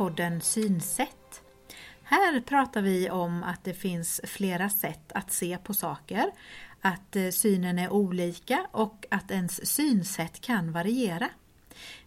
podden 0.00 0.40
Synsätt. 0.40 1.42
Här 2.02 2.40
pratar 2.40 2.82
vi 2.82 3.10
om 3.10 3.42
att 3.42 3.64
det 3.64 3.74
finns 3.74 4.20
flera 4.24 4.70
sätt 4.70 5.12
att 5.12 5.32
se 5.32 5.58
på 5.64 5.74
saker, 5.74 6.30
att 6.80 7.16
eh, 7.16 7.28
synen 7.28 7.78
är 7.78 7.90
olika 7.90 8.66
och 8.72 9.06
att 9.10 9.30
ens 9.30 9.66
synsätt 9.74 10.40
kan 10.40 10.72
variera. 10.72 11.28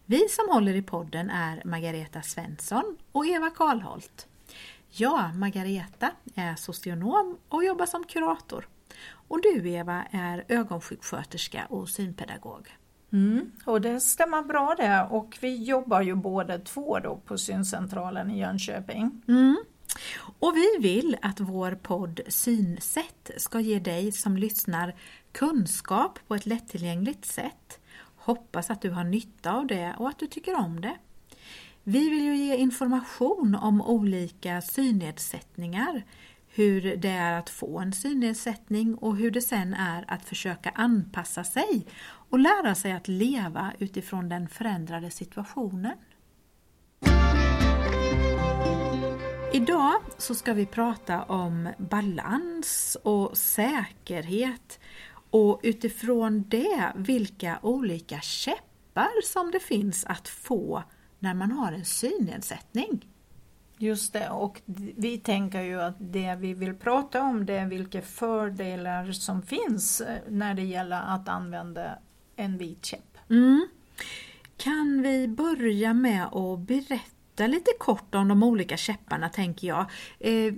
Vi 0.05 0.29
som 0.29 0.49
håller 0.49 0.75
i 0.75 0.81
podden 0.81 1.29
är 1.29 1.61
Margareta 1.65 2.21
Svensson 2.21 2.97
och 3.11 3.25
Eva 3.25 3.49
Karlholt. 3.49 4.27
Jag, 4.89 5.35
Margareta, 5.35 6.11
är 6.35 6.55
socionom 6.55 7.37
och 7.49 7.63
jobbar 7.63 7.85
som 7.85 8.03
kurator. 8.03 8.67
Och 9.27 9.41
du 9.41 9.69
Eva 9.69 10.05
är 10.11 10.45
ögonsjuksköterska 10.47 11.65
och 11.69 11.89
synpedagog. 11.89 12.77
Mm, 13.13 13.51
och 13.65 13.81
det 13.81 13.99
stämmer 13.99 14.41
bra 14.41 14.75
det 14.77 15.07
och 15.09 15.37
vi 15.41 15.63
jobbar 15.63 16.01
ju 16.01 16.15
båda 16.15 16.59
två 16.59 16.99
då 16.99 17.15
på 17.25 17.37
syncentralen 17.37 18.31
i 18.31 18.39
Jönköping. 18.39 19.21
Mm. 19.27 19.57
Och 20.39 20.55
vi 20.55 20.77
vill 20.79 21.17
att 21.21 21.39
vår 21.39 21.71
podd 21.71 22.21
Synsätt 22.27 23.31
ska 23.37 23.59
ge 23.59 23.79
dig 23.79 24.11
som 24.11 24.37
lyssnar 24.37 24.95
kunskap 25.31 26.19
på 26.27 26.35
ett 26.35 26.45
lättillgängligt 26.45 27.25
sätt. 27.25 27.79
Hoppas 28.15 28.69
att 28.69 28.81
du 28.81 28.89
har 28.89 29.03
nytta 29.03 29.53
av 29.53 29.67
det 29.67 29.95
och 29.97 30.09
att 30.09 30.19
du 30.19 30.27
tycker 30.27 30.59
om 30.59 30.81
det. 30.81 30.97
Vi 31.83 32.09
vill 32.09 32.23
ju 32.23 32.35
ge 32.35 32.55
information 32.55 33.55
om 33.55 33.81
olika 33.81 34.61
synnedsättningar, 34.61 36.03
hur 36.47 36.95
det 36.95 37.09
är 37.09 37.39
att 37.39 37.49
få 37.49 37.79
en 37.79 37.93
synnedsättning 37.93 38.95
och 38.95 39.17
hur 39.17 39.31
det 39.31 39.41
sen 39.41 39.73
är 39.73 40.05
att 40.07 40.25
försöka 40.25 40.69
anpassa 40.69 41.43
sig 41.43 41.85
och 42.33 42.39
lära 42.39 42.75
sig 42.75 42.91
att 42.91 43.07
leva 43.07 43.73
utifrån 43.79 44.29
den 44.29 44.47
förändrade 44.49 45.11
situationen. 45.11 45.93
Idag 49.53 49.93
så 50.17 50.35
ska 50.35 50.53
vi 50.53 50.65
prata 50.65 51.23
om 51.23 51.69
balans 51.77 52.97
och 53.03 53.37
säkerhet 53.37 54.79
och 55.29 55.59
utifrån 55.63 56.45
det 56.47 56.91
vilka 56.95 57.59
olika 57.61 58.19
käppar 58.21 59.21
som 59.23 59.51
det 59.51 59.59
finns 59.59 60.05
att 60.05 60.27
få 60.27 60.83
när 61.19 61.33
man 61.33 61.51
har 61.51 61.71
en 61.71 61.85
synnedsättning. 61.85 63.07
Just 63.77 64.13
det, 64.13 64.29
och 64.29 64.61
vi 64.95 65.17
tänker 65.17 65.61
ju 65.61 65.81
att 65.81 65.95
det 65.99 66.35
vi 66.35 66.53
vill 66.53 66.75
prata 66.75 67.21
om 67.21 67.45
det 67.45 67.53
är 67.53 67.65
vilka 67.65 68.01
fördelar 68.01 69.11
som 69.11 69.41
finns 69.41 70.01
eh, 70.01 70.17
när 70.29 70.53
det 70.53 70.63
gäller 70.63 71.01
att 71.01 71.29
använda 71.29 71.99
en 72.35 72.57
vit 72.57 72.85
käpp. 72.85 73.17
Mm. 73.29 73.67
Kan 74.57 75.01
vi 75.01 75.27
börja 75.27 75.93
med 75.93 76.25
att 76.25 76.59
berätta 76.59 77.47
lite 77.47 77.71
kort 77.79 78.15
om 78.15 78.27
de 78.27 78.43
olika 78.43 78.77
käpparna 78.77 79.29
tänker 79.29 79.67
jag. 79.67 79.85
Eh, 80.19 80.53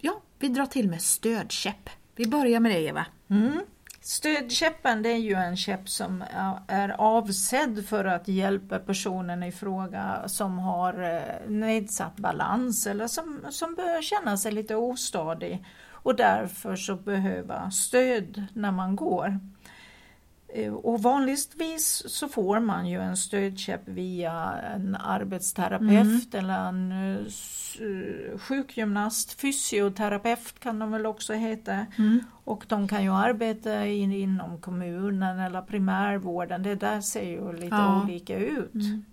ja, 0.00 0.22
vi 0.38 0.48
drar 0.48 0.66
till 0.66 0.88
med 0.88 1.02
stödkäpp. 1.02 1.90
Vi 2.16 2.26
börjar 2.26 2.60
med 2.60 2.72
det 2.72 2.80
Eva. 2.80 3.06
Mm. 3.30 3.60
Stödkäppen 4.00 5.02
det 5.02 5.08
är 5.08 5.16
ju 5.16 5.34
en 5.34 5.56
käpp 5.56 5.88
som 5.88 6.24
är 6.68 6.88
avsedd 6.88 7.86
för 7.88 8.04
att 8.04 8.28
hjälpa 8.28 8.78
personen 8.78 9.42
i 9.42 9.52
fråga 9.52 10.22
som 10.26 10.58
har 10.58 11.14
eh, 11.14 11.50
nedsatt 11.50 12.16
balans 12.16 12.86
eller 12.86 13.06
som, 13.06 13.40
som 13.50 13.74
börjar 13.74 14.02
känna 14.02 14.36
sig 14.36 14.52
lite 14.52 14.76
ostadig 14.76 15.64
och 15.90 16.16
därför 16.16 16.76
så 16.76 16.96
behöver 16.96 17.70
stöd 17.70 18.44
när 18.52 18.72
man 18.72 18.96
går. 18.96 19.40
Eh, 20.48 20.74
och 20.74 21.02
vanligtvis 21.02 22.02
så 22.06 22.28
får 22.28 22.60
man 22.60 22.88
ju 22.88 23.00
en 23.00 23.16
stödkäpp 23.16 23.80
via 23.84 24.60
en 24.74 24.94
arbetsterapeut 24.94 25.90
mm. 25.90 26.20
eller 26.32 26.68
en 26.68 26.92
uh, 26.92 28.38
sjukgymnast, 28.38 29.40
fysioterapeut 29.40 30.58
kan 30.58 30.78
de 30.78 30.90
väl 30.90 31.06
också 31.06 31.32
heta. 31.32 31.86
Mm. 31.98 32.24
Och 32.44 32.64
de 32.68 32.88
kan 32.88 33.02
ju 33.02 33.12
arbeta 33.12 33.86
in, 33.86 34.12
inom 34.12 34.60
kommunen 34.60 35.38
eller 35.38 35.62
primärvården, 35.62 36.62
det 36.62 36.74
där 36.74 37.00
ser 37.00 37.30
ju 37.30 37.52
lite 37.52 37.76
ja. 37.76 38.02
olika 38.02 38.38
ut. 38.38 38.74
Mm. 38.74 39.04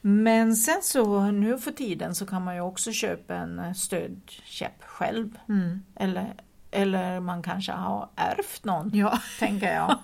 Men 0.00 0.56
sen 0.56 0.82
så 0.82 1.30
nu 1.30 1.58
för 1.58 1.70
tiden 1.70 2.14
så 2.14 2.26
kan 2.26 2.44
man 2.44 2.54
ju 2.54 2.60
också 2.60 2.92
köpa 2.92 3.34
en 3.34 3.74
stödkäpp 3.74 4.82
själv. 4.82 5.38
Mm. 5.48 5.82
Eller 5.96 6.34
eller 6.74 7.20
man 7.20 7.42
kanske 7.42 7.72
har 7.72 8.08
ärvt 8.16 8.64
någon, 8.64 8.90
ja. 8.94 9.18
tänker 9.38 9.74
jag. 9.74 9.98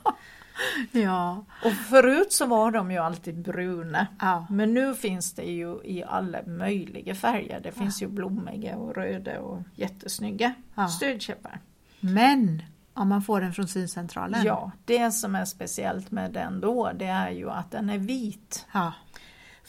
ja. 1.03 1.45
Och 1.65 1.73
förut 1.73 2.33
så 2.33 2.47
var 2.47 2.71
de 2.71 2.91
ju 2.91 2.99
alltid 2.99 3.39
bruna. 3.43 4.07
Ja. 4.21 4.47
Men 4.51 4.75
nu 4.75 4.95
finns 4.95 5.33
det 5.33 5.43
ju 5.43 5.81
i 5.85 6.05
alla 6.05 6.39
möjliga 6.47 7.15
färger. 7.15 7.61
Det 7.61 7.73
finns 7.73 8.03
ja. 8.03 8.09
ju 8.09 8.15
blommiga 8.15 8.77
och 8.77 8.95
röda 8.95 9.41
och 9.41 9.63
jättesnygga 9.75 10.55
ja. 10.75 10.89
stödkäppar. 10.89 11.61
Men 12.01 12.63
om 12.95 13.09
man 13.09 13.23
får 13.23 13.41
den 13.41 13.53
från 13.53 13.69
syncentralen? 13.69 14.45
Ja, 14.45 14.71
det 14.85 15.11
som 15.11 15.35
är 15.35 15.45
speciellt 15.45 16.11
med 16.11 16.33
den 16.33 16.61
då 16.61 16.93
det 16.95 17.07
är 17.07 17.31
ju 17.31 17.51
att 17.51 17.71
den 17.71 17.91
är 17.91 17.99
vit. 17.99 18.67
Ja. 18.73 18.93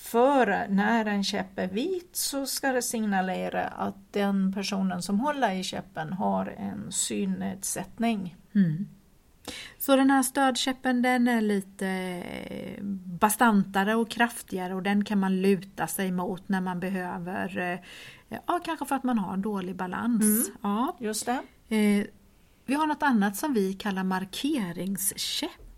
För 0.01 0.67
när 0.69 1.05
en 1.05 1.23
käpp 1.23 1.59
är 1.59 1.67
vit 1.67 2.15
så 2.15 2.45
ska 2.45 2.71
det 2.71 2.81
signalera 2.81 3.67
att 3.67 4.13
den 4.13 4.53
personen 4.53 5.01
som 5.01 5.19
håller 5.19 5.51
i 5.51 5.63
käppen 5.63 6.13
har 6.13 6.45
en 6.45 6.91
synnedsättning. 6.91 8.35
Mm. 8.55 8.87
Så 9.77 9.95
den 9.95 10.09
här 10.09 10.23
stödkäppen 10.23 11.01
den 11.01 11.27
är 11.27 11.41
lite 11.41 12.23
bastantare 13.05 13.95
och 13.95 14.09
kraftigare 14.09 14.75
och 14.75 14.83
den 14.83 15.05
kan 15.05 15.19
man 15.19 15.41
luta 15.41 15.87
sig 15.87 16.11
mot 16.11 16.49
när 16.49 16.61
man 16.61 16.79
behöver, 16.79 17.57
eh, 18.29 18.39
ja 18.45 18.59
kanske 18.65 18.85
för 18.85 18.95
att 18.95 19.03
man 19.03 19.17
har 19.17 19.37
dålig 19.37 19.75
balans. 19.75 20.23
Mm, 20.23 20.57
ja. 20.61 20.97
Just 20.99 21.25
det. 21.25 21.41
Eh, 21.75 22.05
vi 22.65 22.73
har 22.73 22.87
något 22.87 23.03
annat 23.03 23.35
som 23.35 23.53
vi 23.53 23.73
kallar 23.73 24.03
markeringskäpp. 24.03 25.70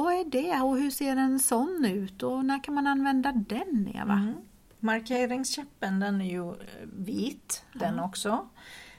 Vad 0.00 0.12
är 0.14 0.24
det 0.24 0.60
och 0.60 0.76
hur 0.76 0.90
ser 0.90 1.16
en 1.16 1.38
sån 1.38 1.84
ut 1.84 2.22
och 2.22 2.44
när 2.44 2.64
kan 2.64 2.74
man 2.74 2.86
använda 2.86 3.32
den 3.32 3.92
Eva? 3.94 4.12
Mm. 4.12 4.34
Markeringskäppen 4.78 6.00
den 6.00 6.20
är 6.20 6.30
ju 6.30 6.48
eh, 6.48 6.56
vit 6.92 7.64
den 7.72 7.92
mm. 7.92 8.04
också. 8.04 8.48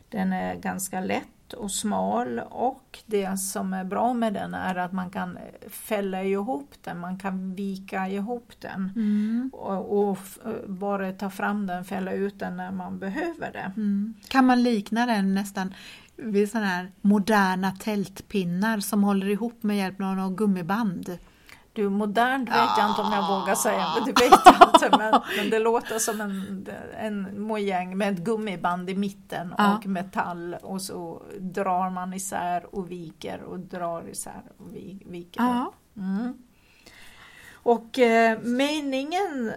Den 0.09 0.33
är 0.33 0.55
ganska 0.55 0.99
lätt 0.99 1.53
och 1.53 1.71
smal 1.71 2.39
och 2.39 2.99
det 3.05 3.37
som 3.37 3.73
är 3.73 3.83
bra 3.83 4.13
med 4.13 4.33
den 4.33 4.53
är 4.53 4.75
att 4.75 4.91
man 4.91 5.09
kan 5.09 5.37
eh, 5.37 5.69
fälla 5.69 6.23
ihop 6.23 6.73
den, 6.81 6.99
man 6.99 7.19
kan 7.19 7.55
vika 7.55 8.07
ihop 8.07 8.51
den 8.59 8.91
mm. 8.95 9.49
och, 9.53 10.09
och, 10.09 10.17
eh, 10.45 10.67
bara 10.67 11.11
ta 11.11 11.29
fram 11.29 11.67
den, 11.67 11.85
fälla 11.85 12.11
ut 12.11 12.39
den 12.39 12.57
när 12.57 12.71
man 12.71 12.99
behöver 12.99 13.51
det. 13.51 13.71
Mm. 13.75 14.13
Kan 14.27 14.45
man 14.45 14.63
likna 14.63 15.05
den 15.05 15.33
nästan 15.33 15.73
vid 16.21 16.51
sådana 16.51 16.67
här 16.67 16.91
moderna 17.01 17.71
tältpinnar 17.71 18.79
som 18.79 19.03
håller 19.03 19.29
ihop 19.29 19.63
med 19.63 19.77
hjälp 19.77 20.01
av 20.01 20.15
något 20.15 20.37
gummiband. 20.37 21.17
Du, 21.73 21.89
modernt 21.89 22.49
vet 22.49 22.77
jag 22.77 22.89
inte 22.89 23.01
om 23.01 23.13
jag 23.13 23.39
vågar 23.39 23.55
säga, 23.55 23.87
men 23.95 24.05
det 24.05 24.21
vet 24.21 24.39
jag 24.45 24.55
inte. 24.73 24.97
Men, 24.97 25.21
men 25.37 25.49
det 25.49 25.59
låter 25.59 25.99
som 25.99 26.21
en, 26.21 26.67
en 26.97 27.41
mojäng 27.41 27.97
med 27.97 28.13
ett 28.13 28.19
gummiband 28.19 28.89
i 28.89 28.95
mitten 28.95 29.53
ja. 29.57 29.77
och 29.77 29.85
metall 29.85 30.55
och 30.61 30.81
så 30.81 31.21
drar 31.39 31.89
man 31.89 32.13
isär 32.13 32.75
och 32.75 32.91
viker 32.91 33.41
och 33.43 33.59
drar 33.59 34.09
isär 34.09 34.43
och 34.57 34.75
viker. 35.05 35.41
Ja. 35.41 35.73
Mm. 35.97 36.33
Och 37.53 37.99
eh, 37.99 38.39
meningen 38.39 39.51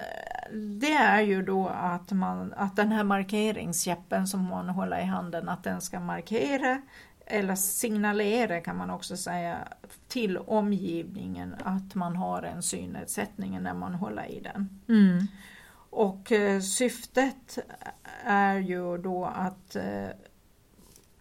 det 0.52 0.92
är 0.92 1.20
ju 1.20 1.42
då 1.42 1.68
att, 1.68 2.12
man, 2.12 2.54
att 2.56 2.76
den 2.76 2.92
här 2.92 3.04
markeringskäppen 3.04 4.26
som 4.26 4.48
man 4.48 4.68
håller 4.68 5.00
i 5.00 5.04
handen, 5.04 5.48
att 5.48 5.64
den 5.64 5.80
ska 5.80 6.00
markera 6.00 6.82
eller 7.26 7.54
signalera 7.54 8.60
kan 8.60 8.76
man 8.76 8.90
också 8.90 9.16
säga 9.16 9.58
till 10.08 10.38
omgivningen 10.38 11.54
att 11.64 11.94
man 11.94 12.16
har 12.16 12.42
en 12.42 12.62
synnedsättning 12.62 13.62
när 13.62 13.74
man 13.74 13.94
håller 13.94 14.30
i 14.30 14.40
den. 14.40 14.80
Mm. 14.88 15.26
Och 15.90 16.32
eh, 16.32 16.60
syftet 16.60 17.58
är 18.24 18.54
ju 18.54 18.98
då 18.98 19.24
att 19.24 19.76
eh, 19.76 20.06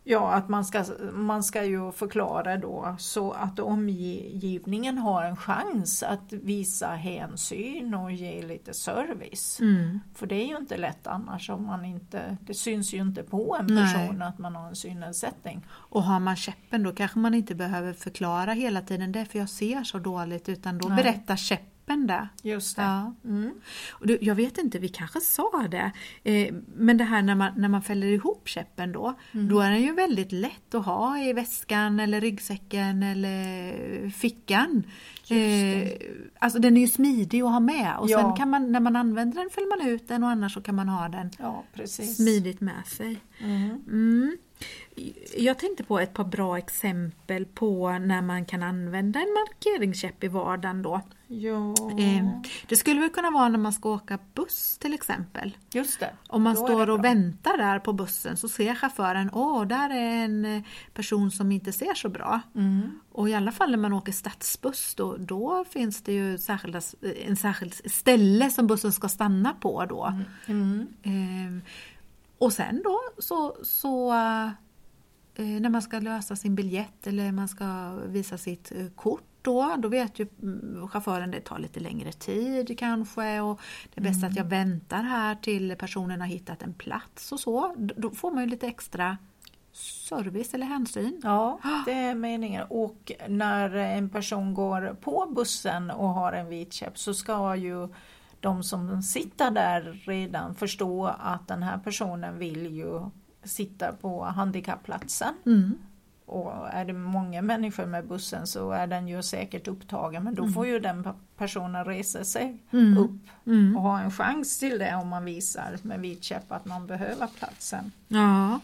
Ja, 0.06 0.32
att 0.32 0.50
man 0.50 0.66
ska, 0.66 0.86
man 1.14 1.44
ska 1.44 1.66
ju 1.66 1.92
förklara 1.92 2.58
då 2.58 2.96
så 3.00 3.32
att 3.32 3.60
omgivningen 3.60 4.98
har 4.98 5.24
en 5.24 5.36
chans 5.36 6.04
att 6.04 6.34
visa 6.34 6.88
hänsyn 6.88 7.94
och 7.94 8.12
ge 8.12 8.42
lite 8.42 8.74
service. 8.74 9.60
Mm. 9.62 10.00
För 10.16 10.28
det 10.28 10.36
är 10.36 10.46
ju 10.46 10.58
inte 10.58 10.78
lätt 10.78 11.08
annars 11.08 11.50
om 11.50 11.66
man 11.66 11.86
inte, 11.86 12.38
det 12.42 12.54
syns 12.54 12.94
ju 12.94 12.98
inte 12.98 13.24
på 13.24 13.58
en 13.60 13.68
person 13.68 14.18
Nej. 14.18 14.28
att 14.28 14.38
man 14.38 14.56
har 14.56 14.68
en 14.68 14.76
synnedsättning. 14.76 15.66
Och 15.70 16.04
har 16.04 16.20
man 16.20 16.36
käppen 16.36 16.84
då 16.84 16.92
kanske 16.92 17.20
man 17.20 17.34
inte 17.34 17.56
behöver 17.56 17.94
förklara 17.94 18.54
hela 18.54 18.82
tiden 18.82 19.12
det 19.12 19.26
för 19.26 19.40
jag 19.40 19.50
ser 19.50 19.84
så 19.84 20.00
dåligt 20.00 20.50
utan 20.50 20.78
då 20.78 20.88
Nej. 20.88 21.04
berättar 21.04 21.36
käppen 21.36 21.73
käppen 21.84 22.08
där. 22.08 22.28
Just 22.44 22.76
det. 22.76 22.82
Ja. 22.82 23.14
Mm. 23.26 23.52
Och 23.92 24.08
du, 24.08 24.18
jag 24.22 24.36
vet 24.36 24.58
inte, 24.58 24.80
vi 24.80 24.90
kanske 24.90 25.20
sa 25.22 25.68
det, 25.72 25.92
eh, 26.24 26.54
men 26.76 26.98
det 26.98 27.04
här 27.04 27.22
när 27.22 27.36
man, 27.36 27.52
när 27.58 27.70
man 27.70 27.82
fäller 27.82 28.08
ihop 28.08 28.48
käppen 28.48 28.92
då, 28.92 29.14
Mm. 29.32 29.50
då 29.50 29.60
är 29.60 29.72
den 29.72 29.82
ju 29.82 29.94
väldigt 29.94 30.32
lätt 30.32 30.76
att 30.76 30.86
ha 30.86 31.18
i 31.20 31.34
väskan 31.34 32.00
eller 32.00 32.22
ryggsäcken 32.22 33.04
eller 33.04 34.10
fickan. 34.10 34.84
Eh, 35.30 35.90
alltså 36.40 36.60
den 36.60 36.78
är 36.78 36.82
ju 36.82 36.88
smidig 36.88 37.42
att 37.42 37.52
ha 37.52 37.60
med 37.60 37.98
och 38.00 38.10
sen 38.10 38.20
Ja. 38.20 38.36
kan 38.36 38.50
man, 38.50 38.72
när 38.72 38.80
man 38.80 38.96
använder 38.96 39.38
den 39.42 39.50
fäller 39.50 39.78
man 39.78 39.88
ut 39.88 40.08
den 40.08 40.24
och 40.24 40.30
annars 40.30 40.54
så 40.54 40.62
kan 40.62 40.76
man 40.76 40.90
ha 40.90 41.08
den 41.10 41.30
Ja, 41.40 41.64
smidigt 41.88 42.62
med 42.62 42.86
sig. 42.88 43.18
Mm. 43.40 44.38
Mm. 44.98 45.14
Jag 45.38 45.60
tänkte 45.60 45.84
på 45.84 46.00
ett 46.00 46.14
par 46.14 46.24
bra 46.24 46.58
exempel 46.58 47.46
på 47.46 47.92
när 47.92 48.22
man 48.22 48.46
kan 48.46 48.64
använda 48.64 49.20
en 49.20 49.34
markeringskäpp 49.34 50.24
i 50.24 50.28
vardagen 50.28 50.82
då. 50.82 51.02
Ja, 51.28 51.74
Eh, 51.98 52.26
Det 52.68 52.76
skulle 52.76 53.00
väl 53.00 53.10
kunna 53.10 53.32
vara 53.32 53.50
när 53.50 53.58
man 53.60 53.74
ska 53.74 53.90
åka 53.90 54.20
buss 54.34 54.78
till 54.78 54.94
exempel. 54.94 55.58
just 55.72 56.00
det. 56.00 56.14
Om 56.28 56.44
man 56.44 56.56
Då 56.56 56.66
står 56.68 56.90
och 56.90 57.04
väntar 57.04 57.58
där 57.58 57.80
på 57.80 57.94
bussen 57.94 58.38
så 58.38 58.50
ser 58.50 58.76
chauffören, 58.76 59.30
åh 59.34 59.68
där 59.68 59.90
är 59.90 60.24
en 60.26 60.46
eh, 60.46 60.62
person 60.94 61.32
som 61.32 61.52
inte 61.52 61.72
ser 61.72 61.94
så 61.94 62.10
bra. 62.10 62.42
Mm. 62.56 63.00
Och 63.12 63.30
i 63.30 63.34
alla 63.34 63.52
fall 63.52 63.72
när 63.72 63.78
man 63.78 63.94
åker 63.94 64.12
stadsbuss 64.12 64.96
då, 64.96 65.18
då 65.18 65.66
finns 65.70 66.02
det 66.02 66.14
ju 66.14 66.38
särskilda, 66.38 66.82
en 67.26 67.36
särskild 67.36 67.74
ställe 67.92 68.50
som 68.50 68.68
bussen 68.68 68.92
ska 68.92 69.10
stanna 69.10 69.54
på 69.54 69.86
då. 69.86 70.14
Mm. 70.46 70.88
Eh, 71.04 71.64
och 72.44 72.54
sen 72.54 72.82
då 72.84 73.00
så, 73.18 73.58
så 73.64 74.12
eh, 75.36 75.46
när 75.46 75.70
man 75.70 75.82
ska 75.82 76.00
lösa 76.00 76.36
sin 76.36 76.56
biljett 76.56 77.08
eller 77.08 77.32
man 77.32 77.48
ska 77.48 77.90
visa 78.06 78.38
sitt 78.38 78.72
eh, 78.72 78.88
kort 78.96 79.24
då, 79.42 79.76
då 79.78 79.88
vet 79.88 80.20
ju 80.20 80.28
mm, 80.42 80.88
chauffören 80.88 81.32
det 81.32 81.42
tar 81.42 81.60
lite 81.60 81.80
längre 81.80 82.12
tid 82.12 82.80
kanske 82.80 83.42
och 83.42 83.62
det 83.94 84.02
är 84.02 84.04
bäst 84.04 84.24
att 84.24 84.36
jag 84.36 84.46
väntar 84.46 85.04
här 85.04 85.36
till 85.36 85.76
personen 85.80 86.22
har 86.22 86.28
hittat 86.28 86.64
en 86.64 86.74
plats 86.74 87.32
och 87.32 87.40
så. 87.40 87.76
Då 87.78 88.12
får 88.12 88.32
man 88.32 88.44
ju 88.44 88.50
lite 88.50 88.68
extra 88.68 89.18
service 90.10 90.54
eller 90.54 90.66
hänsyn. 90.66 91.22
Ja, 91.24 91.60
det 91.86 91.92
är 91.92 92.16
meningen. 92.16 92.66
Och 92.70 93.12
när 93.28 93.76
en 93.76 94.10
person 94.10 94.54
går 94.54 94.98
på 95.02 95.32
bussen 95.36 95.92
och 95.92 96.10
har 96.10 96.34
en 96.34 96.50
vit 96.50 96.74
käpp 96.74 96.98
så 96.98 97.14
ska 97.14 97.56
ju 97.56 97.90
de 98.44 98.64
som 98.64 99.02
sitter 99.02 99.52
där 99.52 100.02
redan 100.06 100.56
förstå 100.56 101.06
att 101.20 101.48
den 101.48 101.64
här 101.64 101.78
personen 101.78 102.40
vill 102.40 102.76
ju 102.76 103.02
sitta 103.44 103.92
på 103.94 104.24
handikappplatsen. 104.24 105.34
Mm. 105.46 105.74
Och 106.26 106.70
är 106.70 106.86
det 106.86 106.94
många 106.94 107.42
människor 107.42 107.86
med 107.86 108.08
bussen 108.08 108.48
så 108.48 108.72
är 108.72 108.88
den 108.88 109.08
ju 109.08 109.24
säkert 109.24 109.68
upptagen 109.68 110.24
men 110.24 110.36
då 110.36 110.48
får 110.48 110.68
ju 110.68 110.80
den 110.80 111.04
pe- 111.06 111.14
personen 111.38 111.86
resa 111.86 112.24
sig 112.24 112.58
Mm. 112.72 112.98
upp 112.98 113.22
Mm. 113.46 113.78
och 113.78 113.84
ha 113.84 114.00
en 114.00 114.12
chans 114.12 114.60
till 114.60 114.80
det 114.80 114.96
om 114.96 115.08
man 115.08 115.26
visar 115.26 115.78
med 115.82 116.00
vit 116.00 116.24
käpp 116.24 116.52
att 116.52 116.66
man 116.66 116.88
behöver 116.88 117.28
platsen. 117.40 117.92
Ja. 118.08 118.60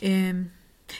Ehm, 0.00 0.50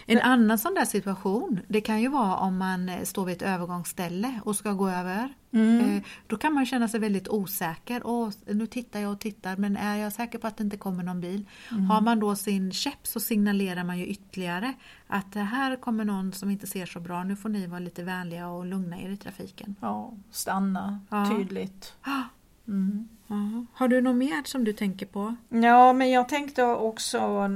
en 0.06 0.20
annan 0.20 0.58
sån 0.58 0.74
där 0.74 0.84
situation, 0.84 1.60
det 1.68 1.80
kan 1.80 2.00
ju 2.02 2.08
vara 2.08 2.36
om 2.36 2.58
man 2.58 2.88
eh, 2.88 3.02
står 3.02 3.24
vid 3.24 3.36
ett 3.36 3.42
övergångsställe 3.42 4.40
och 4.44 4.56
ska 4.56 4.72
gå 4.72 4.88
över. 4.88 5.34
Eh, 5.50 6.02
Då 6.26 6.36
kan 6.36 6.54
man 6.54 6.66
känna 6.66 6.88
sig 6.88 7.00
väldigt 7.00 7.28
osäker. 7.28 8.02
Åh, 8.04 8.30
nu 8.46 8.66
tittar 8.66 9.00
jag 9.00 9.12
och 9.12 9.20
tittar 9.20 9.56
men 9.56 9.76
är 9.76 9.96
jag 9.96 10.12
säker 10.12 10.38
på 10.38 10.46
att 10.46 10.56
det 10.56 10.64
inte 10.64 10.76
kommer 10.76 11.02
någon 11.04 11.20
bil? 11.20 11.48
Har 11.90 12.00
man 12.00 12.20
då 12.20 12.36
sin 12.36 12.72
käpp 12.72 13.06
så 13.06 13.20
signalerar 13.20 13.84
man 13.84 13.98
ju 13.98 14.06
ytterligare 14.06 14.72
att 15.06 15.34
här 15.34 15.76
kommer 15.76 16.04
någon 16.04 16.32
som 16.32 16.50
inte 16.50 16.66
ser 16.66 16.86
så 16.86 17.00
bra. 17.00 17.24
Nu 17.24 17.36
får 17.36 17.48
ni 17.48 17.66
vara 17.66 17.80
lite 17.80 18.02
vänliga 18.04 18.48
och 18.48 18.66
lugna 18.66 19.00
er 19.00 19.08
i 19.10 19.16
trafiken. 19.16 19.76
Ja, 19.80 20.12
stanna 20.30 21.00
Ja. 21.10 21.30
tydligt. 21.30 21.94
Ah, 22.02 22.22
Mm. 22.68 23.08
Ja. 23.26 23.64
Har 23.74 23.88
du 23.88 24.00
något 24.00 24.16
mer 24.16 24.42
som 24.44 24.64
du 24.64 24.72
tänker 24.72 25.06
på? 25.06 25.34
Ja, 25.48 25.92
men 25.92 26.10
jag 26.10 26.28
tänkte 26.28 26.64
också 26.64 27.48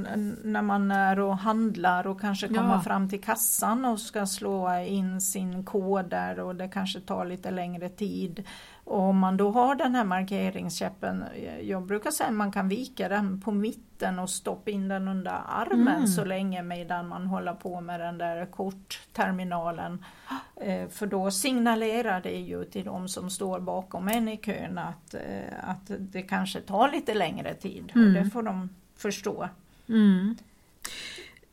när 0.43 0.61
man 0.61 0.91
är 0.91 1.19
och 1.19 1.37
handlar 1.37 2.07
och 2.07 2.21
kanske 2.21 2.47
kommer 2.47 2.73
Ja. 2.75 2.81
fram 2.81 3.09
till 3.09 3.21
kassan 3.21 3.85
och 3.85 3.99
ska 3.99 4.25
slå 4.27 4.79
in 4.87 5.21
sin 5.21 5.63
kod 5.65 6.09
där 6.09 6.39
och 6.39 6.55
det 6.55 6.67
kanske 6.67 6.99
tar 6.99 7.25
lite 7.25 7.51
längre 7.51 7.89
tid. 7.89 8.43
Och 8.89 8.99
om 9.01 9.17
man 9.19 9.37
då 9.37 9.51
har 9.51 9.75
den 9.75 9.95
här 9.95 10.03
markeringskäppen, 10.03 11.23
jag 11.61 11.83
brukar 11.85 12.11
säga 12.11 12.27
att 12.29 12.35
man 12.35 12.51
kan 12.51 12.69
vika 12.69 13.09
den 13.09 13.41
på 13.41 13.51
mitten 13.51 14.19
och 14.19 14.29
stoppa 14.29 14.71
in 14.71 14.87
den 14.87 15.07
under 15.07 15.31
armen 15.47 15.87
Mm. 15.95 16.07
så 16.07 16.25
länge 16.25 16.63
medan 16.63 17.07
man 17.07 17.27
håller 17.27 17.53
på 17.53 17.81
med 17.81 17.99
den 17.99 18.17
där 18.17 18.45
kortterminalen. 18.45 20.05
Eh, 20.61 20.87
För 20.89 21.07
då 21.07 21.31
signalerar 21.31 22.21
det 22.21 22.37
ju 22.39 22.63
till 22.63 22.85
de 22.85 23.07
som 23.09 23.29
står 23.29 23.59
bakom 23.59 24.07
en 24.07 24.27
i 24.27 24.37
kön 24.37 24.77
att, 24.77 25.13
eh, 25.13 25.69
att 25.69 25.91
det 25.99 26.21
kanske 26.21 26.61
tar 26.61 26.91
lite 26.91 27.13
längre 27.13 27.53
tid. 27.53 27.91
Mm. 27.95 28.07
Och 28.07 28.13
det 28.23 28.29
får 28.29 28.43
de 28.43 28.69
förstå. 28.97 29.49
Mm. 29.89 30.35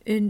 Eh, 0.06 0.22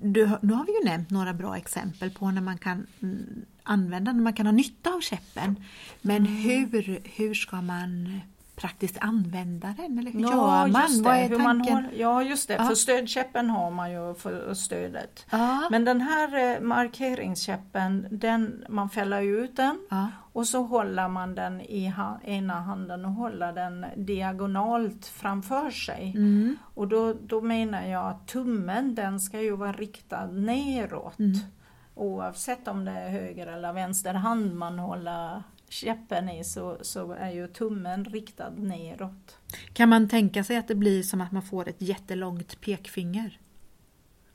Du, 0.00 0.30
nu 0.42 0.52
har 0.52 0.66
vi 0.66 0.72
ju 0.78 0.84
nämnt 0.84 1.10
några 1.10 1.34
bra 1.34 1.56
exempel 1.56 2.10
på 2.10 2.30
när 2.30 2.42
man 2.42 2.58
kan 2.58 2.86
mm, 3.02 3.26
använda, 3.62 4.12
när 4.12 4.22
man 4.22 4.32
kan 4.32 4.46
ha 4.46 4.52
nytta 4.52 4.90
av 4.94 5.00
käppen. 5.00 5.56
Men 6.02 6.16
Mm. 6.26 6.32
hur, 6.42 7.00
hur 7.16 7.34
ska 7.34 7.60
man 7.60 8.20
praktiskt 8.56 8.98
använda 9.00 9.74
den? 9.76 9.98
Eller 9.98 10.10
hur 10.10 10.20
Ja, 10.20 10.30
gör 10.30 10.68
man? 10.68 10.82
just 10.82 11.04
det, 11.04 11.08
Vad 11.08 11.16
är 11.18 11.28
hur 11.28 11.38
man 11.38 11.58
tanken? 11.58 11.74
har, 11.74 11.92
ja 11.96 12.22
just 12.22 12.48
det, 12.48 12.54
Ja. 12.54 12.64
för 12.64 12.74
stödkäppen 12.74 13.50
har 13.50 13.70
man 13.70 13.92
ju 13.92 14.14
för 14.14 14.54
stödet. 14.54 15.26
Ja, 15.30 15.68
Men 15.70 15.84
den 15.84 16.00
här 16.00 16.54
eh, 16.56 16.60
markeringskäppen, 16.60 18.06
den, 18.10 18.64
man 18.68 18.90
fäller 18.90 19.22
ut 19.22 19.56
den 19.56 19.78
ja. 19.90 20.08
och 20.32 20.46
så 20.48 20.62
håller 20.62 21.08
man 21.08 21.34
den 21.34 21.60
i 21.60 21.88
ha, 21.88 22.20
ena 22.24 22.54
handen 22.60 23.04
och 23.04 23.12
håller 23.12 23.52
den 23.52 23.86
diagonalt 23.96 25.06
framför 25.06 25.70
sig. 25.70 26.12
Mm. 26.16 26.56
Och 26.74 26.88
då, 26.88 27.12
då 27.26 27.40
menar 27.40 27.86
jag 27.86 28.06
att 28.06 28.26
tummen 28.28 28.94
den 28.94 29.20
ska 29.20 29.40
ju 29.40 29.56
vara 29.56 29.72
riktad 29.72 30.26
neråt. 30.26 31.18
Mm. 31.18 31.38
Oavsett 31.94 32.68
om 32.68 32.84
det 32.84 32.90
är 32.92 33.08
höger 33.10 33.46
eller 33.46 33.72
vänster 33.72 34.14
hand 34.14 34.54
man 34.54 34.78
håller 34.78 35.42
käppen 35.68 36.28
i 36.28 36.44
så, 36.44 36.78
så 36.82 37.12
är 37.12 37.30
ju 37.30 37.48
tummen 37.48 38.04
riktad 38.04 38.50
neråt. 38.50 39.38
Kan 39.72 39.88
man 39.88 40.08
tänka 40.08 40.44
sig 40.44 40.56
att 40.56 40.68
det 40.68 40.74
blir 40.74 41.02
som 41.02 41.20
att 41.20 41.32
man 41.32 41.42
får 41.42 41.68
ett 41.68 41.82
jättelångt 41.82 42.60
pekfinger? 42.60 43.40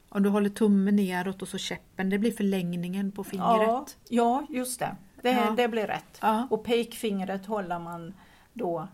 Om 0.10 0.24
du 0.24 0.30
håller 0.30 0.50
tummen 0.50 0.96
neråt 0.96 1.42
och 1.42 1.48
så 1.48 1.58
käppen, 1.58 2.10
det 2.10 2.18
blir 2.20 2.32
förlängningen 2.32 3.12
på 3.12 3.22
Ja, 3.22 3.24
fingret. 3.30 3.98
ja, 4.10 4.46
just 4.50 4.80
det. 4.80 4.96
Det, 5.22 5.32
Ja. 5.32 5.54
det 5.58 5.68
blir 5.68 5.88
rätt. 5.88 6.18
Ja. 6.22 6.48
Och 6.52 6.64
pekfingret 6.64 7.46
håller 7.46 7.80
man 7.80 8.14
då 8.54 8.88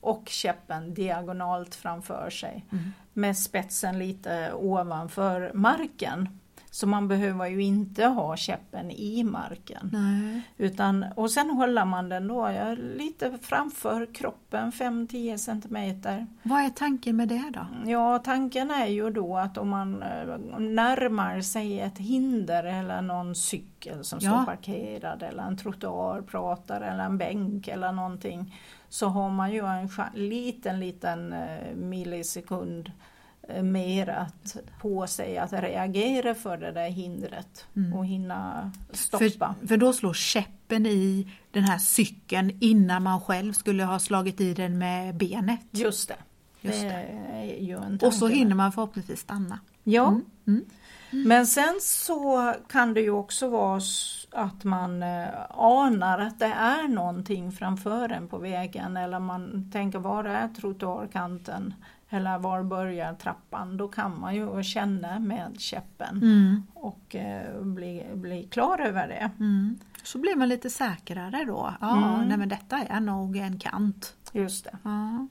och 0.00 0.28
käppen 0.28 0.94
diagonalt 0.94 1.74
framför 1.74 2.30
sig 2.30 2.64
Mm. 2.72 2.92
med 3.12 3.38
spetsen 3.38 3.98
lite 3.98 4.52
ovanför 4.54 5.50
marken. 5.54 6.28
Så 6.76 6.86
man 6.86 7.08
behöver 7.08 7.46
ju 7.46 7.62
inte 7.62 8.04
ha 8.04 8.36
käppen 8.36 8.90
i 8.90 9.24
marken. 9.24 9.90
Nej. 9.92 10.42
Utan, 10.56 11.04
och 11.16 11.30
sen 11.30 11.50
håller 11.50 11.84
man 11.84 12.08
den 12.08 12.28
då 12.28 12.48
lite 12.96 13.38
framför 13.42 14.14
kroppen, 14.14 14.72
5-10 14.72 15.36
centimeter. 15.36 16.26
Vad 16.42 16.60
är 16.64 16.68
tanken 16.70 17.16
med 17.16 17.28
det 17.28 17.50
då? 17.54 17.66
Ja, 17.90 18.18
tanken 18.18 18.70
är 18.70 18.86
ju 18.86 19.10
då 19.10 19.36
att 19.36 19.58
om 19.58 19.68
man 19.68 20.02
eh, 20.02 20.38
närmar 20.58 21.40
sig 21.40 21.80
ett 21.80 21.98
hinder 21.98 22.64
eller 22.64 23.02
någon 23.02 23.34
cykel 23.34 24.04
som 24.04 24.18
Ja. 24.22 24.30
står 24.30 24.44
parkerad 24.44 25.22
eller 25.22 25.42
en 25.42 25.56
trottoar 25.56 26.22
pratar 26.22 26.80
eller 26.80 27.04
en 27.04 27.18
bänk 27.18 27.68
eller 27.68 27.92
någonting 27.92 28.54
så 28.88 29.06
har 29.06 29.30
man 29.30 29.52
ju 29.52 29.66
en 29.66 29.88
liten, 30.14 30.80
liten 30.80 31.32
eh, 31.32 31.74
millisekund 31.74 32.92
mer 33.62 34.08
att, 34.08 34.56
på 34.80 35.06
sig 35.06 35.38
att 35.38 35.52
reagera 35.52 36.34
för 36.34 36.56
det 36.56 36.72
där 36.72 36.88
hindret 36.90 37.66
Mm. 37.76 37.92
och 37.92 38.06
hinna 38.06 38.72
stoppa. 38.92 39.54
För, 39.60 39.66
för 39.66 39.76
då 39.76 39.92
slår 39.92 40.14
käppen 40.14 40.86
i 40.86 41.28
den 41.50 41.62
här 41.62 41.78
cykeln 41.78 42.56
innan 42.60 43.02
man 43.02 43.20
själv 43.20 43.52
skulle 43.52 43.84
ha 43.84 43.98
slagit 43.98 44.40
i 44.40 44.54
den 44.54 44.78
med 44.78 45.16
benet. 45.16 45.60
Just 45.70 46.08
det. 46.08 46.16
Just 46.60 46.80
det 46.82 47.98
det. 48.00 48.06
Och 48.06 48.14
så 48.14 48.26
hinner 48.26 48.54
man 48.54 48.72
förhoppningsvis 48.72 49.20
stanna. 49.20 49.58
Ja, 49.84 50.08
Mm. 50.08 50.24
Mm. 50.46 50.64
Men 51.26 51.46
sen 51.46 51.74
så 51.80 52.54
kan 52.68 52.94
det 52.94 53.00
ju 53.00 53.10
också 53.10 53.48
vara 53.48 53.80
att 54.32 54.64
man 54.64 55.02
eh, 55.02 55.28
anar 55.50 56.18
att 56.18 56.38
det 56.38 56.52
är 56.56 56.88
någonting 56.88 57.52
framför 57.52 58.08
en 58.08 58.28
på 58.28 58.38
vägen 58.38 58.96
eller 58.96 59.18
man 59.20 59.70
tänker 59.72 59.98
var 59.98 60.24
är 60.24 60.48
trottoarkanten 60.48 61.74
eller 62.10 62.38
var 62.38 62.62
börjar 62.62 63.14
trappan? 63.14 63.76
Då 63.76 63.88
kan 63.88 64.20
man 64.20 64.34
ju 64.34 64.62
känna 64.62 65.18
med 65.18 65.60
käppen 65.60 66.16
Mm. 66.22 66.62
och 66.74 67.14
eh, 67.16 67.62
bli, 67.62 68.06
bli 68.14 68.42
klar 68.44 68.80
över 68.80 69.08
det. 69.08 69.30
Mm. 69.38 69.78
Så 70.02 70.18
blir 70.18 70.36
man 70.36 70.48
lite 70.48 70.70
säkrare 70.70 71.44
då. 71.46 71.74
Ja, 71.80 72.14
Mm. 72.14 72.28
nej 72.28 72.38
men 72.38 72.48
detta 72.48 72.76
är 72.78 73.00
nog 73.00 73.36
en 73.36 73.58
kant. 73.58 74.14
Just 74.32 74.64
det. 74.64 74.76
Ja. 74.82 75.26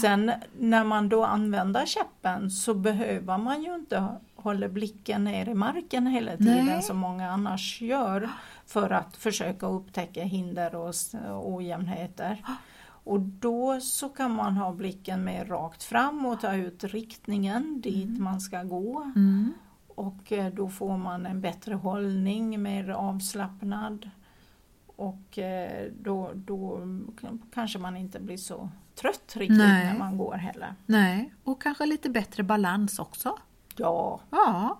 Sen 0.00 0.32
när 0.58 0.84
man 0.84 1.08
då 1.08 1.24
använder 1.24 1.86
käppen 1.86 2.50
så 2.50 2.74
behöver 2.74 3.38
man 3.38 3.62
ju 3.62 3.74
inte 3.74 4.08
håller 4.36 4.68
blicken 4.68 5.24
ner 5.24 5.48
i 5.48 5.54
marken 5.54 6.06
hela 6.06 6.36
tiden 6.36 6.66
Nej. 6.66 6.82
som 6.82 6.96
många 6.96 7.30
annars 7.30 7.80
gör 7.80 8.28
för 8.66 8.90
att 8.90 9.16
försöka 9.16 9.66
upptäcka 9.66 10.22
hinder 10.22 10.74
och 10.74 10.94
ojämnheter. 11.54 12.42
Och 13.06 13.20
då 13.20 13.80
så 13.80 14.08
kan 14.08 14.30
man 14.30 14.56
ha 14.56 14.72
blicken 14.72 15.24
mer 15.24 15.44
rakt 15.44 15.82
fram 15.82 16.26
och 16.26 16.40
ta 16.40 16.54
ut 16.54 16.84
riktningen 16.84 17.80
dit 17.80 18.18
man 18.18 18.40
ska 18.40 18.62
gå. 18.62 19.12
Mm. 19.16 19.54
Och 19.88 20.32
eh, 20.32 20.52
då 20.52 20.68
får 20.68 20.96
man 20.96 21.26
en 21.26 21.40
bättre 21.40 21.74
hållning, 21.74 22.62
mer 22.62 22.90
avslappnad. 22.90 24.10
Och 24.96 25.38
eh, 25.38 25.92
då, 26.00 26.30
då 26.34 26.80
kanske 27.54 27.78
man 27.78 27.96
inte 27.96 28.20
blir 28.20 28.36
så 28.36 28.70
trött 28.94 29.36
riktigt 29.36 29.58
Nej. 29.58 29.84
när 29.84 29.98
man 29.98 30.18
går 30.18 30.34
heller. 30.34 30.74
Nej, 30.86 31.34
och 31.44 31.62
kanske 31.62 31.86
lite 31.86 32.10
bättre 32.10 32.42
balans 32.42 32.98
också. 32.98 33.38
Ja. 33.76 34.20
Ja. 34.30 34.78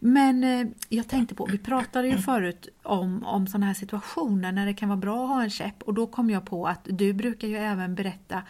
Men 0.00 0.44
eh, 0.44 0.66
jag 0.88 1.08
tänkte 1.08 1.34
på, 1.34 1.46
vi 1.46 1.58
pratade 1.58 2.08
ju 2.08 2.18
förut 2.18 2.68
om, 2.82 3.24
om 3.24 3.46
sådana 3.46 3.66
här 3.66 3.74
situationer 3.74 4.52
när 4.52 4.66
det 4.66 4.74
kan 4.74 4.88
vara 4.88 4.96
bra 4.96 5.24
att 5.24 5.28
ha 5.28 5.42
en 5.42 5.50
käpp 5.50 5.82
och 5.82 5.94
då 5.94 6.06
kom 6.06 6.30
jag 6.30 6.44
på 6.44 6.66
att 6.66 6.80
du 6.84 7.12
brukar 7.12 7.48
ju 7.48 7.56
även 7.56 7.94
berätta 7.94 8.42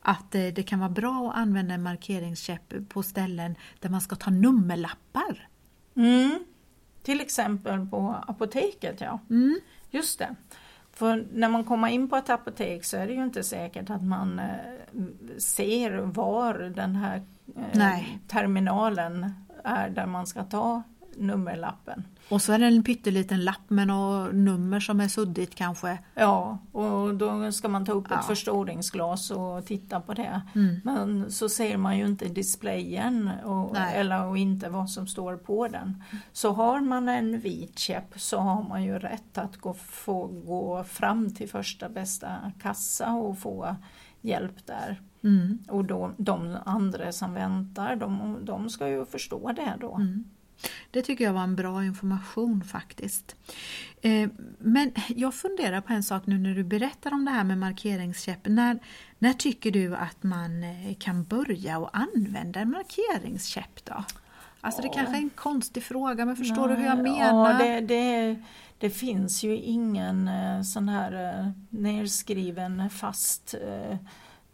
att 0.00 0.34
eh, 0.34 0.46
det 0.46 0.62
kan 0.62 0.78
vara 0.78 0.90
bra 0.90 1.30
att 1.30 1.36
använda 1.36 1.74
en 1.74 1.82
markeringskäpp 1.82 2.74
på 2.88 3.02
ställen 3.02 3.54
där 3.80 3.88
man 3.88 4.00
ska 4.00 4.16
ta 4.16 4.30
nummerlappar. 4.30 5.48
Mm. 5.94 6.44
Till 7.02 7.20
exempel 7.20 7.86
på 7.86 8.16
apoteket, 8.26 9.00
ja. 9.00 9.18
Mm. 9.30 9.60
Just 9.90 10.18
det. 10.18 10.34
För 10.92 11.26
när 11.32 11.48
man 11.48 11.64
kommer 11.64 11.88
in 11.88 12.08
på 12.08 12.16
ett 12.16 12.30
apotek 12.30 12.84
så 12.84 12.96
är 12.96 13.06
det 13.06 13.12
ju 13.12 13.24
inte 13.24 13.42
säkert 13.42 13.90
att 13.90 14.02
man 14.02 14.38
eh, 14.38 14.46
ser 15.38 15.90
var 15.98 16.54
den 16.54 16.96
här 16.96 17.16
eh, 17.56 17.62
Nej. 17.72 18.18
terminalen 18.28 19.34
är 19.64 19.90
där 19.90 20.06
man 20.06 20.26
ska 20.26 20.44
ta 20.44 20.82
nummerlappen. 21.20 22.04
Och 22.28 22.42
så 22.42 22.52
är 22.52 22.58
det 22.58 22.66
en 22.66 22.82
pytteliten 22.82 23.44
lapp 23.44 23.70
med 23.70 23.86
något 23.86 24.34
nummer 24.34 24.80
som 24.80 25.00
är 25.00 25.08
suddigt 25.08 25.54
kanske. 25.54 25.98
Ja, 26.14 26.58
och 26.72 27.14
då 27.14 27.52
ska 27.52 27.68
man 27.68 27.86
ta 27.86 27.92
upp 27.92 28.06
Ja. 28.10 28.18
ett 28.18 28.24
förstoringsglas 28.26 29.30
och 29.30 29.66
titta 29.66 30.00
på 30.00 30.14
det. 30.14 30.42
Mm. 30.54 30.80
Men 30.84 31.30
så 31.32 31.48
ser 31.48 31.76
man 31.76 31.98
ju 31.98 32.06
inte 32.06 32.28
displayen 32.28 33.30
och, 33.44 33.76
eller 33.76 34.24
och 34.24 34.38
inte 34.38 34.68
vad 34.68 34.90
som 34.90 35.06
står 35.06 35.36
på 35.36 35.68
den. 35.68 36.02
Så 36.32 36.52
har 36.52 36.80
man 36.80 37.08
en 37.08 37.40
vit 37.40 37.78
käpp 37.78 38.20
så 38.20 38.38
har 38.38 38.62
man 38.62 38.84
ju 38.84 38.98
rätt 38.98 39.38
att 39.38 39.56
gå, 39.56 39.74
få 39.74 40.26
gå 40.26 40.84
fram 40.84 41.34
till 41.34 41.48
första 41.48 41.88
bästa 41.88 42.52
kassa 42.62 43.12
och 43.12 43.38
få 43.38 43.76
hjälp 44.20 44.66
där. 44.66 45.00
Mm. 45.22 45.58
Och 45.68 45.84
då, 45.84 46.10
de 46.16 46.56
andra 46.64 47.12
som 47.12 47.34
väntar, 47.34 47.96
de, 47.96 48.38
de 48.42 48.70
ska 48.70 48.88
ju 48.88 49.04
förstå 49.06 49.52
det 49.52 49.74
då. 49.80 49.94
Mm. 49.94 50.24
Det 50.90 51.02
tycker 51.02 51.24
jag 51.24 51.32
var 51.32 51.42
en 51.42 51.56
bra 51.56 51.84
information 51.84 52.64
faktiskt. 52.64 53.36
Eh, 54.02 54.28
men 54.58 54.92
jag 55.08 55.34
funderar 55.34 55.80
på 55.80 55.92
en 55.92 56.02
sak 56.02 56.26
nu 56.26 56.38
när 56.38 56.54
du 56.54 56.64
berättar 56.64 57.12
om 57.12 57.24
det 57.24 57.30
här 57.30 57.44
med 57.44 57.58
markeringskäpp. 57.58 58.38
När, 58.44 58.78
när 59.18 59.32
tycker 59.32 59.70
du 59.70 59.96
att 59.96 60.22
man 60.22 60.62
eh, 60.62 60.94
kan 60.98 61.24
börja 61.24 61.78
och 61.78 61.90
använda 61.92 62.60
en 62.60 62.70
markeringskäpp 62.70 63.84
då? 63.84 64.04
Alltså 64.60 64.82
det 64.82 64.88
kanske 64.88 65.14
är 65.14 65.20
en 65.20 65.30
konstig 65.30 65.82
fråga 65.82 66.24
men 66.24 66.36
förstår 66.36 66.68
du 66.68 66.74
hur 66.74 66.84
jag 66.84 67.02
Nej, 67.02 67.12
menar? 67.12 67.52
Ja, 67.52 67.58
det, 67.58 67.80
det, 67.80 68.36
det 68.78 68.90
finns 68.90 69.42
ju 69.42 69.56
ingen 69.56 70.28
eh, 70.28 70.62
sån 70.62 70.88
här 70.88 71.52
nerskriven 71.70 72.90
fast 72.90 73.54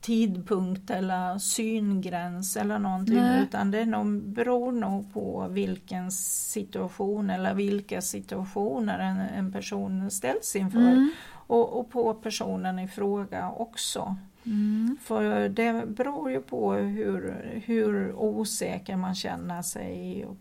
tidpunkt 0.05 0.91
eller 0.91 1.39
syngräns 1.39 2.57
eller 2.57 2.79
någonting 2.79 3.17
Nej. 3.17 3.43
utan 3.43 3.71
det 3.71 3.85
nog, 3.85 4.23
beror 4.23 4.73
nog 4.73 5.13
på 5.13 5.47
vilken 5.51 6.11
situation 6.11 7.31
eller 7.31 7.55
vilka 7.55 8.03
situationer 8.03 8.99
en, 8.99 9.21
en 9.21 9.53
person 9.53 10.11
ställs 10.11 10.57
inför 10.57 10.79
Mm. 10.79 11.11
och, 11.47 11.81
och 11.81 11.91
på 11.91 12.15
personen 12.15 12.79
i 12.79 12.89
fråga 12.89 13.51
också. 13.51 14.17
Mm. 14.47 14.97
För 15.03 15.49
det 15.49 15.87
beror 15.87 16.31
ju 16.31 16.41
på 16.41 16.73
hur, 16.73 17.53
hur 17.67 18.13
osäker 18.13 18.97
man 18.97 19.15
känner 19.15 19.63
sig 19.63 20.27
och, 20.27 20.37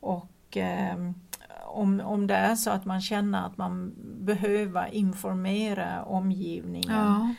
och 0.00 0.56
ehm, 0.56 1.14
om, 1.66 2.00
om 2.00 2.26
det 2.26 2.34
är 2.34 2.54
så 2.54 2.70
att 2.70 2.84
man 2.84 3.00
känner 3.00 3.46
att 3.46 3.56
man 3.56 3.94
behöver 4.20 4.94
informera 4.94 6.04
omgivningen. 6.04 6.96
Ja. 6.96 7.34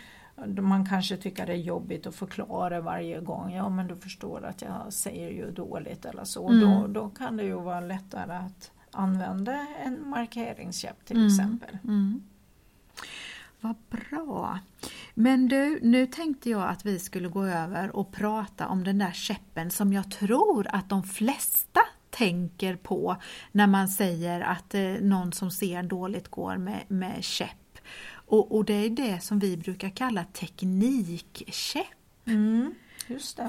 Man 0.48 0.86
kanske 0.86 1.18
tycker 1.18 1.46
det 1.46 1.54
är 1.54 1.58
jobbigt 1.58 2.08
att 2.08 2.16
förklara 2.16 2.82
varje 2.82 3.20
gång. 3.20 3.54
Ja 3.54 3.70
men 3.70 3.88
du 3.88 3.96
förstår 3.96 4.46
att 4.46 4.62
jag 4.62 4.94
säger 4.94 5.30
ju 5.30 5.52
dåligt 5.52 6.06
eller 6.06 6.24
så. 6.24 6.50
Mm. 6.50 6.62
Då, 6.62 6.88
då 6.88 7.10
kan 7.10 7.38
det 7.38 7.44
ju 7.44 7.54
vara 7.62 7.80
lättare 7.80 8.34
att 8.34 8.72
använda 8.92 9.68
en 9.86 10.10
markeringskäpp 10.10 11.06
till 11.06 11.16
Mm. 11.18 11.28
exempel. 11.28 11.78
Mm. 11.84 12.22
Vad 13.62 13.76
bra. 13.90 14.60
Men 15.14 15.48
du, 15.48 15.80
nu 15.82 16.06
tänkte 16.06 16.50
jag 16.50 16.70
att 16.70 16.86
vi 16.86 17.00
skulle 17.00 17.28
gå 17.28 17.44
över 17.46 17.96
och 17.96 18.12
prata 18.12 18.68
om 18.68 18.84
den 18.84 18.98
där 18.98 19.12
käppen 19.12 19.72
som 19.72 19.94
jag 19.94 20.12
tror 20.12 20.68
att 20.70 20.90
de 20.90 21.04
flesta 21.04 21.80
tänker 22.10 22.76
på 22.76 23.16
när 23.52 23.68
man 23.68 23.88
säger 23.88 24.42
att 24.42 24.74
eh, 24.76 24.82
någon 25.02 25.34
som 25.34 25.52
ser 25.52 25.84
dåligt 25.84 26.28
går 26.28 26.58
med, 26.58 26.80
med 26.88 27.24
käpp. 27.24 27.50
Och, 28.30 28.56
och 28.56 28.66
det 28.66 28.74
är 28.74 28.90
det 28.90 29.20
som 29.24 29.40
vi 29.40 29.58
brukar 29.58 29.90
kalla 29.90 30.24
teknikkäpp. 30.24 31.86
Mm. 32.26 32.74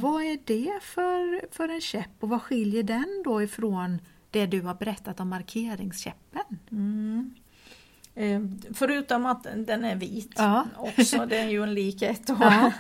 Vad 0.00 0.22
är 0.22 0.38
det 0.44 0.82
för, 0.82 1.54
för 1.54 1.68
en 1.68 1.80
käpp 1.80 2.10
och 2.20 2.28
vad 2.28 2.42
skiljer 2.42 2.82
den 2.82 3.22
då 3.24 3.42
ifrån 3.42 4.00
det 4.30 4.46
du 4.46 4.60
har 4.62 4.74
berättat 4.74 5.20
om 5.20 5.28
markeringskäppen? 5.28 6.58
Mm. 6.70 7.34
Eh, 8.14 8.40
förutom 8.74 9.26
att 9.26 9.42
den 9.42 9.84
är 9.84 9.96
vit 9.96 10.32
Ja. 10.36 10.66
också, 10.76 11.26
det 11.26 11.36
är 11.38 11.48
ju 11.48 11.62
en 11.62 11.74
likhet. 11.74 12.26
Då. 12.26 12.36
Ja. 12.40 12.72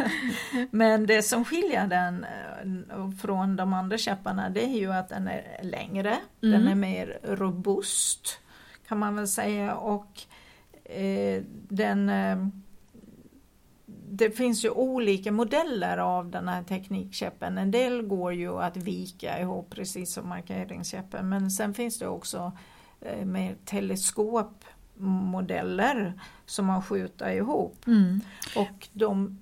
Men 0.70 1.06
det 1.06 1.22
som 1.22 1.44
skiljer 1.44 1.86
den 1.86 2.24
eh, 2.24 3.10
från 3.22 3.56
de 3.56 3.72
andra 3.72 3.98
käpparna 3.98 4.50
det 4.50 4.64
är 4.64 4.78
ju 4.78 4.92
att 4.92 5.08
den 5.08 5.28
är 5.28 5.60
längre, 5.62 6.16
Mm. 6.42 6.52
den 6.60 6.68
är 6.68 6.74
mer 6.74 7.18
robust 7.22 8.38
kan 8.88 8.98
man 8.98 9.16
väl 9.16 9.28
säga 9.28 9.74
och 9.74 10.20
den 11.68 12.08
eh, 12.08 12.46
det 14.12 14.30
finns 14.30 14.64
ju 14.64 14.70
olika 14.70 15.32
modeller 15.32 15.98
av 15.98 16.30
den 16.30 16.48
här 16.48 16.62
teknikkäppen. 16.62 17.58
En 17.58 17.70
del 17.70 18.02
går 18.02 18.32
ju 18.32 18.58
att 18.58 18.76
vika 18.76 19.40
ihop 19.40 19.70
precis 19.70 20.12
som 20.12 20.28
markeringskäppen 20.28 21.28
men 21.28 21.50
sen 21.50 21.74
finns 21.74 21.98
det 21.98 22.08
också 22.08 22.52
eh, 23.00 23.24
med 23.24 23.64
teleskopmodeller 23.64 26.20
som 26.46 26.66
man 26.66 26.82
skjuter 26.82 27.30
ihop. 27.30 27.86
Mm. 27.86 28.20
Och 28.56 28.88
de, 28.92 29.38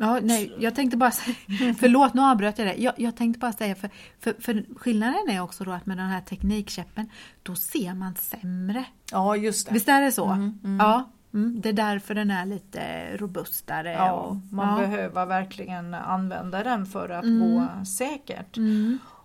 Ja, 0.00 0.18
nej, 0.22 0.52
jag 0.58 0.74
tänkte 0.74 0.96
bara 0.96 1.10
säga, 1.10 1.36
förlåt 1.78 2.14
nu 2.14 2.22
avbröt 2.22 2.58
jag 2.58 2.66
det. 2.66 2.74
Jag, 2.74 2.94
jag 2.96 3.16
tänkte 3.16 3.38
bara 3.38 3.52
säga, 3.52 3.74
för, 3.74 3.90
för, 4.20 4.34
för 4.40 4.64
skillnaden 4.76 5.28
är 5.30 5.40
också 5.40 5.64
då 5.64 5.70
att 5.72 5.86
med 5.86 5.96
den 5.96 6.06
här 6.06 6.20
teknikkäppen, 6.20 7.10
då 7.42 7.54
ser 7.54 7.94
man 7.94 8.14
sämre. 8.16 8.84
ja 9.12 9.36
just 9.36 9.68
det. 9.68 9.74
Visst 9.74 9.88
är 9.88 10.00
det 10.02 10.12
så? 10.12 10.26
Mm, 10.26 10.58
mm. 10.64 10.76
Ja, 10.86 11.10
mm, 11.34 11.60
det 11.60 11.68
är 11.68 11.72
därför 11.72 12.14
den 12.14 12.30
är 12.30 12.46
lite 12.46 12.80
robustare. 13.16 13.92
Ja, 13.92 14.12
och, 14.12 14.36
man 14.50 14.80
ja. 14.80 14.86
behöver 14.88 15.26
verkligen 15.26 15.94
använda 15.94 16.62
den 16.62 16.86
för 16.86 17.08
att 17.08 17.24
Mm. 17.24 17.40
gå 17.40 17.84
säkert. 17.84 18.56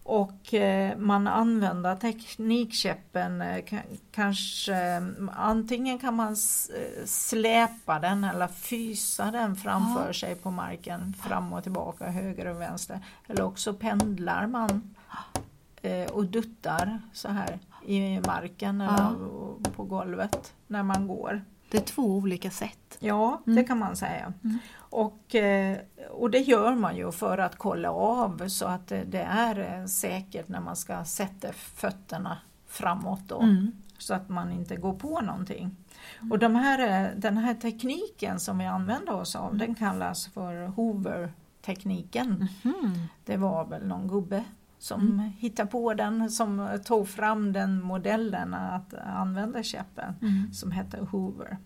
Och 0.05 0.53
eh, 0.53 0.98
man 0.98 1.27
använder 1.27 1.95
teknikkäppen 1.95 3.41
eh, 3.41 3.57
ka- 3.63 3.98
kanske 4.12 4.75
eh, 4.75 5.01
antingen 5.36 6.00
kan 6.00 6.13
man 6.15 6.36
släpa 7.05 8.00
den 8.00 8.24
eller 8.24 8.48
fysa 8.48 9.31
den 9.31 9.55
framför 9.55 10.07
Ja. 10.07 10.13
sig 10.13 10.36
på 10.36 10.51
marken 10.51 11.13
fram 11.13 11.53
och 11.53 11.63
tillbaka, 11.63 12.10
höger 12.12 12.45
och 12.48 12.62
vänster. 12.62 13.00
Eller 13.27 13.43
också 13.43 13.74
pendlar 13.74 14.48
man 14.48 14.95
och 16.12 16.25
duttar 16.25 17.01
så 17.13 17.27
här 17.27 17.60
i 17.86 18.19
marken 18.27 18.79
Ja. 18.79 18.93
eller 18.95 19.15
på 19.75 19.83
golvet 19.83 20.53
när 20.67 20.83
man 20.83 21.07
går. 21.07 21.41
det 21.72 21.77
är 21.77 21.81
två 21.81 22.01
olika 22.03 22.51
sätt. 22.51 22.98
Ja, 23.00 23.41
Mm. 23.48 23.55
det 23.55 23.63
kan 23.63 23.79
man 23.79 23.95
säga. 23.95 24.33
Mm. 24.43 24.57
Och, 24.95 25.35
eh, 25.35 25.77
och 26.12 26.29
det 26.31 26.39
gör 26.39 26.75
man 26.75 26.97
ju 26.97 27.12
för 27.12 27.38
att 27.38 27.55
kolla 27.57 27.91
av 27.91 28.47
så 28.47 28.65
att 28.65 28.88
det, 28.88 29.27
är 29.29 29.79
eh, 29.79 29.85
säkert 29.85 30.47
när 30.47 30.59
man 30.59 30.75
ska 30.75 31.03
sätta 31.05 31.53
fötterna 31.53 32.38
framåt 32.67 33.21
då, 33.27 33.41
Mm. 33.41 33.71
så 33.97 34.13
att 34.13 34.29
man 34.29 34.51
inte 34.51 34.75
går 34.75 34.93
på 34.93 35.21
någonting. 35.21 35.75
Och 36.31 36.39
de 36.39 36.55
här, 36.55 36.79
eh, 37.03 37.09
den 37.17 37.38
här 37.38 37.53
tekniken 37.53 38.39
som 38.39 38.57
vi 38.57 38.65
använder 38.65 39.13
oss 39.13 39.35
av 39.35 39.57
den 39.57 39.75
kallas 39.75 40.27
för 40.27 40.67
Hoover-tekniken. 40.67 42.47
Mhm. 42.63 42.93
Det 43.25 43.38
var 43.38 43.65
väl 43.65 43.88
någon 43.88 44.07
gubbe 44.07 44.43
som 44.79 45.01
Mm. 45.01 45.19
hittade 45.19 45.69
på 45.69 45.93
den, 45.93 46.29
som 46.31 46.79
tog 46.85 47.07
fram 47.07 47.53
den 47.53 47.81
modellen 47.81 48.53
att 48.53 48.93
använda 48.93 49.63
käppen 49.63 50.13
Mm. 50.21 50.53
som 50.53 50.71
hette 50.71 50.97
Hoover. 51.12 51.57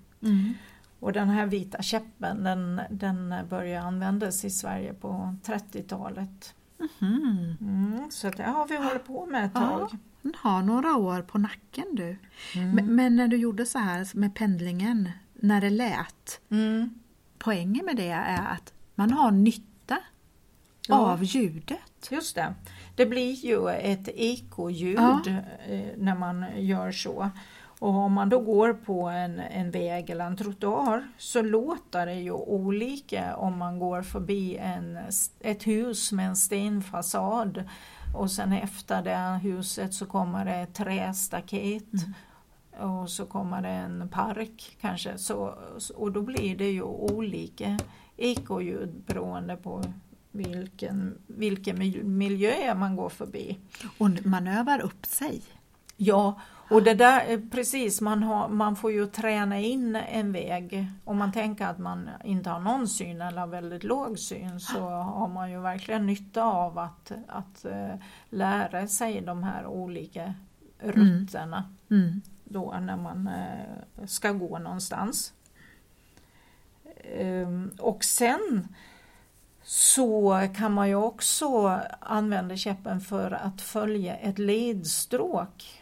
Mm. 0.99 1.03
Och 1.07 1.13
den 1.13 1.29
här 1.29 1.45
vita 1.45 1.81
käppen 1.81 2.43
den, 2.43 2.81
den 2.89 3.35
började 3.49 3.87
användas 3.87 4.45
i 4.45 4.49
Sverige 4.49 4.93
på 4.93 5.35
30-talet. 5.43 6.53
Mhm. 6.99 7.55
Mm, 7.61 8.11
så 8.11 8.29
det 8.29 8.43
har 8.43 8.67
vi 8.67 8.77
hållit 8.77 9.07
på 9.07 9.25
med 9.25 9.45
ett 9.45 9.53
tag. 9.53 9.87
Ja, 9.91 9.97
den 10.21 10.33
har 10.37 10.61
några 10.61 10.95
år 10.95 11.21
på 11.21 11.37
nacken 11.37 11.85
du. 11.95 12.17
Mm. 12.55 12.71
Men, 12.71 12.95
men 12.95 13.15
när 13.15 13.27
du 13.27 13.37
gjorde 13.37 13.65
så 13.65 13.79
här 13.79 14.17
med 14.17 14.35
pendlingen, 14.35 15.09
när 15.33 15.61
det 15.61 15.69
lät, 15.69 16.39
Mm. 16.49 16.89
poängen 17.37 17.85
med 17.85 17.95
det 17.95 18.09
är 18.09 18.47
att 18.51 18.73
man 18.95 19.11
har 19.11 19.31
nytta 19.31 19.97
Ja. 20.87 20.95
av 20.95 21.23
ljudet. 21.23 22.07
Just 22.11 22.35
det. 22.35 22.53
Det 22.95 23.05
blir 23.05 23.31
ju 23.45 23.69
ett 23.69 24.07
ekoljud 24.07 24.97
Ja. 24.99 25.21
eh, 25.67 25.79
när 25.97 26.15
man 26.15 26.45
gör 26.55 26.91
så. 26.91 27.29
Och 27.79 27.95
om 27.95 28.13
man 28.13 28.29
då 28.29 28.39
går 28.39 28.73
på 28.73 29.07
en, 29.07 29.39
en 29.39 29.71
väg 29.71 30.09
eller 30.09 30.25
en 30.25 30.37
trottoar 30.37 31.07
så 31.17 31.41
låter 31.41 32.05
det 32.05 32.13
ju 32.13 32.31
olika 32.31 33.35
om 33.35 33.57
man 33.57 33.79
går 33.79 34.01
förbi 34.01 34.57
en, 34.57 34.99
ett 35.39 35.67
hus 35.67 36.11
med 36.11 36.27
en 36.27 36.35
stenfasad 36.35 37.63
och 38.15 38.31
sen 38.31 38.53
efter 38.53 39.01
det 39.03 39.39
huset 39.43 39.93
så 39.93 40.05
kommer 40.05 40.45
det 40.45 40.55
ett 40.55 40.73
trästaket 40.73 41.83
och 42.79 43.09
så 43.09 43.25
kommer 43.25 43.61
det 43.61 43.69
en 43.69 44.09
park 44.09 44.77
kanske. 44.81 45.17
Så, 45.17 45.53
och 45.95 46.11
då 46.11 46.21
blir 46.21 46.57
det 46.57 46.71
ju 46.71 46.81
olika 46.81 47.79
ekoljud 48.17 49.03
beroende 49.05 49.55
på 49.55 49.83
vilken, 50.31 51.17
vilken 51.27 51.77
mil- 51.79 52.03
miljö 52.03 52.75
man 52.75 52.95
går 52.95 53.09
förbi. 53.09 53.59
Och 53.97 54.09
man 54.25 54.47
övar 54.47 54.81
upp 54.81 55.05
sig. 55.05 55.41
Ja, 55.97 56.39
och 56.69 56.83
det 56.83 56.93
där 56.93 57.21
är 57.21 57.49
precis, 57.51 58.01
man, 58.01 58.23
har, 58.23 58.47
man 58.47 58.75
får 58.75 58.91
ju 58.91 59.05
träna 59.05 59.59
in 59.59 59.95
en 59.95 60.31
väg. 60.31 60.87
Om 61.03 61.17
man 61.17 61.31
tänker 61.31 61.65
att 61.67 61.77
man 61.77 62.09
inte 62.23 62.49
har 62.49 62.59
någon 62.59 62.87
syn 62.87 63.21
eller 63.21 63.47
väldigt 63.47 63.83
låg 63.83 64.19
syn 64.19 64.59
så 64.59 64.79
har 64.89 65.27
man 65.27 65.51
ju 65.51 65.59
verkligen 65.59 66.05
nytta 66.05 66.43
av 66.43 66.77
att, 66.77 67.11
att 67.27 67.65
eh, 67.65 67.95
lära 68.29 68.87
sig 68.87 69.21
de 69.21 69.43
här 69.43 69.65
olika 69.65 70.33
rutterna 70.79 71.63
Mm. 71.89 72.21
då 72.43 72.75
när 72.81 72.97
man 72.97 73.27
eh, 73.27 74.05
ska 74.05 74.31
gå 74.31 74.59
någonstans. 74.59 75.33
Ehm, 77.03 77.71
och 77.79 78.03
sen 78.03 78.67
så 79.63 80.41
kan 80.57 80.73
man 80.73 80.89
ju 80.89 80.95
också 80.95 81.79
använda 81.99 82.57
käppen 82.57 83.01
för 83.01 83.31
att 83.31 83.61
följa 83.61 84.15
ett 84.15 84.39
ledstråk. 84.39 85.81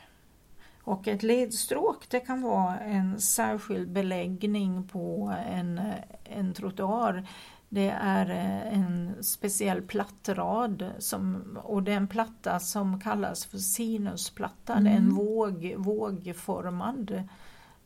Och 0.88 1.08
ett 1.08 1.24
ledstråk 1.24 2.06
det 2.10 2.20
kan 2.20 2.42
vara 2.42 2.80
en 2.80 3.22
särskild 3.22 3.92
beläggning 3.92 4.88
på 4.88 5.34
en, 5.52 5.82
en 6.24 6.54
trottoar. 6.54 7.28
Det 7.70 7.90
är 7.90 8.30
eh, 8.30 8.80
en 8.80 9.24
speciell 9.24 9.82
plattrad 9.82 10.92
som, 11.00 11.44
och 11.64 11.84
det 11.84 11.92
är 11.92 11.98
en 11.98 12.08
platta 12.08 12.60
som 12.60 13.02
kallas 13.02 13.46
för 13.46 13.58
sinusplatta. 13.58 14.80
Det 14.80 14.90
är 14.90 14.94
en 14.96 15.04
Mm. 15.04 15.16
våg, 15.16 15.74
vågformad, 15.78 17.24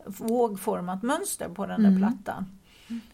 vågformat 0.05 1.03
mönster 1.03 1.49
på 1.49 1.65
den 1.65 1.81
där 1.83 1.89
Mm. 1.89 1.99
plattan. 2.01 2.45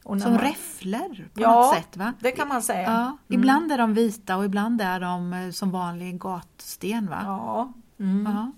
Och 0.04 0.22
Som 0.22 0.32
man- 0.32 0.42
räfflor 0.42 1.30
på 1.34 1.42
Ja, 1.42 1.56
något 1.56 1.76
sätt 1.76 1.98
va? 1.98 2.14
Det 2.20 2.32
kan 2.32 2.48
man 2.48 2.62
säga. 2.62 2.82
Ja, 2.92 3.02
Mm. 3.04 3.18
ibland 3.42 3.72
är 3.72 3.78
de 3.78 3.94
vita 3.94 4.38
och 4.38 4.46
ibland 4.46 4.82
är 4.82 5.00
de 5.00 5.34
eh, 5.34 5.52
som 5.52 5.72
vanlig 5.72 6.20
gatsten 6.20 7.08
va? 7.08 7.20
Ja. 7.24 7.74
Mm. 8.00 8.52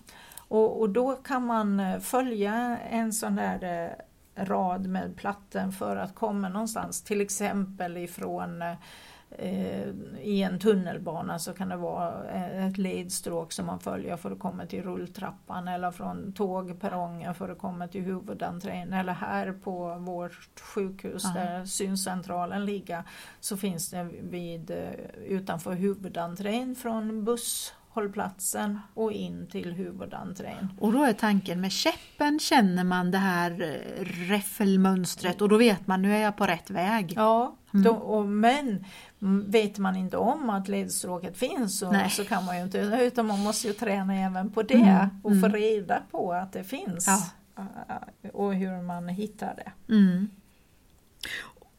Och, 0.47 0.79
och 0.79 0.89
då 0.89 1.15
kan 1.15 1.45
man 1.45 1.79
eh, 1.79 1.99
följa 1.99 2.77
en 2.77 3.13
sån 3.13 3.35
där 3.35 3.63
eh, 3.63 4.45
rad 4.45 4.87
med 4.87 5.15
platten 5.15 5.71
för 5.71 5.95
att 5.95 6.15
komma 6.15 6.49
någonstans. 6.49 7.03
Till 7.03 7.21
exempel 7.21 7.97
ifrån 7.97 8.61
eh, 8.61 9.89
i 10.21 10.43
en 10.43 10.59
tunnelbana 10.59 11.39
så 11.39 11.53
kan 11.53 11.69
det 11.69 11.75
vara 11.75 12.23
ett 12.67 12.77
ledstråk 12.77 13.51
som 13.51 13.65
man 13.65 13.79
följer 13.79 14.17
för 14.17 14.31
att 14.31 14.39
komma 14.39 14.65
till 14.65 14.83
rulltrappan 14.83 15.67
eller 15.67 15.91
från 15.91 16.33
tågperrongen 16.33 17.35
för 17.35 17.49
att 17.49 17.57
komma 17.57 17.87
till 17.87 18.01
huvudentrén 18.01 18.93
eller 18.93 19.13
här 19.13 19.51
på 19.51 19.95
vårt 19.95 20.59
sjukhus 20.59 21.23
Ja. 21.23 21.41
där 21.41 21.65
syncentralen 21.65 22.65
ligger 22.65 23.03
så 23.39 23.57
finns 23.57 23.89
det 23.89 24.03
vid, 24.21 24.71
utanför 25.25 25.73
huvudentrén 25.73 26.75
från 26.75 27.25
busshållplatsen 28.01 28.79
och 28.93 29.11
in 29.11 29.47
till 29.47 29.73
huvudentrén. 29.73 30.69
Och 30.79 30.93
då 30.93 31.03
är 31.03 31.13
tanken 31.13 31.61
med 31.61 31.71
käppen 31.71 32.39
känner 32.39 32.83
man 32.83 33.11
det 33.11 33.17
här 33.17 33.51
eh, 33.61 34.03
räffelmönstret 34.29 35.41
och 35.41 35.49
då 35.49 35.57
vet 35.57 35.87
man 35.87 36.01
nu 36.01 36.15
är 36.15 36.19
jag 36.21 36.37
på 36.37 36.45
rätt 36.47 36.69
väg. 36.69 37.13
Ja, 37.15 37.53
Mm. 37.73 37.83
då, 37.83 37.91
och, 37.91 38.25
men 38.25 38.85
mm, 39.21 39.51
vet 39.51 39.77
man 39.77 39.95
inte 39.95 40.17
om 40.17 40.49
att 40.49 40.67
ledstråket 40.67 41.37
finns 41.37 41.79
så, 41.79 41.95
så 42.09 42.25
kan 42.25 42.45
man 42.45 42.57
ju 42.57 42.63
inte, 42.63 42.77
utan 42.79 43.27
man 43.27 43.39
måste 43.43 43.67
ju 43.67 43.73
träna 43.73 44.15
även 44.15 44.51
på 44.51 44.63
det 44.63 44.73
Mm, 44.73 45.07
och 45.23 45.31
få 45.31 45.45
mm. 45.45 45.51
reda 45.53 46.01
på 46.11 46.33
att 46.33 46.53
det 46.53 46.63
finns 46.63 47.07
Ja. 47.07 47.63
äh, 48.23 48.29
och 48.33 48.53
hur 48.55 48.81
man 48.81 49.07
hittar 49.09 49.53
det. 49.55 49.93
Mm. 49.93 50.29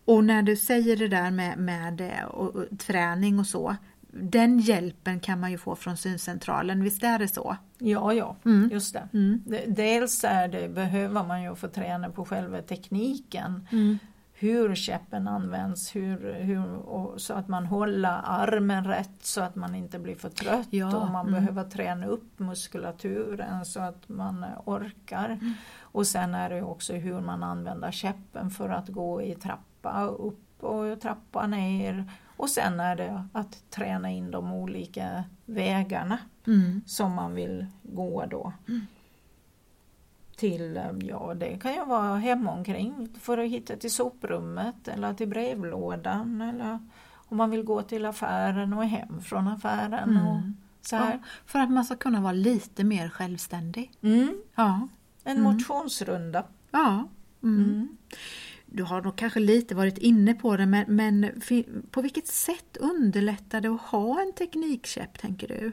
Och 0.04 0.24
när 0.24 0.42
du 0.42 0.56
säger 0.56 0.96
det 0.96 1.08
där 1.08 1.30
med, 1.30 1.58
med 1.58 2.00
eh, 2.00 2.24
och, 2.24 2.56
och, 2.56 2.78
träning 2.78 3.38
och 3.38 3.46
så, 3.46 3.76
den 4.20 4.58
hjälpen 4.58 5.20
kan 5.20 5.40
man 5.40 5.50
ju 5.50 5.58
få 5.58 5.76
från 5.76 5.96
syncentralen, 5.96 6.82
visst 6.82 7.02
är 7.02 7.18
det 7.18 7.28
så? 7.28 7.56
Ja, 7.78 8.12
ja, 8.12 8.36
Mm. 8.44 8.68
just 8.72 8.92
det. 8.94 9.08
Mm. 9.12 9.42
Dels 9.66 10.24
är 10.24 10.48
det, 10.48 10.68
behöver 10.68 11.24
man 11.24 11.42
ju 11.42 11.54
få 11.54 11.68
träna 11.68 12.10
på 12.10 12.24
själva 12.24 12.62
tekniken. 12.62 13.68
Mm. 13.72 13.98
hur 14.40 14.74
käppen 14.74 15.28
används, 15.28 15.96
hur, 15.96 16.32
hur, 16.34 16.74
och 16.74 17.20
så 17.20 17.34
att 17.34 17.48
man 17.48 17.66
håller 17.66 18.20
armen 18.24 18.84
rätt 18.84 19.18
så 19.20 19.40
att 19.40 19.54
man 19.56 19.74
inte 19.74 19.98
blir 19.98 20.14
för 20.14 20.28
trött 20.28 20.66
Ja, 20.70 20.96
och 20.96 21.10
man 21.10 21.28
mm. 21.28 21.32
behöver 21.40 21.70
träna 21.70 22.06
upp 22.06 22.38
muskulaturen 22.38 23.64
så 23.64 23.80
att 23.80 24.08
man 24.08 24.44
eh, 24.44 24.48
orkar. 24.64 25.28
Mm. 25.28 25.52
Och 25.80 26.06
sen 26.06 26.34
är 26.34 26.50
det 26.50 26.62
också 26.62 26.92
hur 26.92 27.20
man 27.20 27.42
använder 27.42 27.90
käppen 27.90 28.50
för 28.50 28.68
att 28.68 28.88
gå 28.88 29.22
i 29.22 29.34
trappa 29.34 30.04
upp 30.04 30.64
och 30.64 31.00
trappa 31.00 31.46
ner. 31.46 32.04
Och 32.38 32.50
sen 32.50 32.80
är 32.80 32.96
det 32.96 33.24
att 33.32 33.70
träna 33.70 34.10
in 34.10 34.30
de 34.30 34.52
olika 34.52 35.24
vägarna 35.46 36.18
Mm. 36.46 36.82
som 36.86 37.12
man 37.14 37.34
vill 37.34 37.66
gå 37.82 38.26
då. 38.26 38.52
Mm. 38.68 38.86
Till, 40.36 40.80
ja 41.00 41.34
det 41.34 41.58
kan 41.58 41.74
ju 41.74 41.84
vara 41.84 42.16
hemomkring 42.16 43.08
för 43.20 43.38
att 43.38 43.50
hitta 43.50 43.76
till 43.76 43.90
soprummet 43.92 44.88
eller 44.88 45.14
till 45.14 45.28
brevlådan 45.28 46.40
eller 46.40 46.78
om 47.14 47.36
man 47.36 47.50
vill 47.50 47.62
gå 47.62 47.82
till 47.82 48.04
affären 48.06 48.72
och 48.72 48.84
hem 48.84 49.20
från 49.20 49.48
affären. 49.48 50.16
Och 50.16 50.36
Mm. 50.36 50.56
så 50.82 50.96
här. 50.96 51.12
Ja, 51.12 51.18
för 51.46 51.58
att 51.58 51.70
man 51.70 51.84
ska 51.84 51.96
kunna 51.96 52.20
vara 52.20 52.32
lite 52.32 52.84
mer 52.84 53.08
självständig. 53.08 53.92
Mm, 54.02 54.40
Ja. 54.54 54.88
en 55.24 55.36
Mm. 55.38 55.52
motionsrunda. 55.52 56.44
ja. 56.70 57.08
Du 58.70 58.82
har 58.82 59.02
nog 59.02 59.16
kanske 59.16 59.40
lite 59.40 59.74
varit 59.74 59.98
inne 59.98 60.34
på 60.34 60.56
det 60.56 60.66
men, 60.66 60.84
men 60.88 61.42
på 61.90 62.02
vilket 62.02 62.26
sätt 62.26 62.76
underlättar 62.80 63.60
det 63.60 63.68
att 63.68 63.80
ha 63.80 64.20
en 64.20 64.32
teknikkäpp 64.32 65.18
tänker 65.18 65.48
du? 65.48 65.72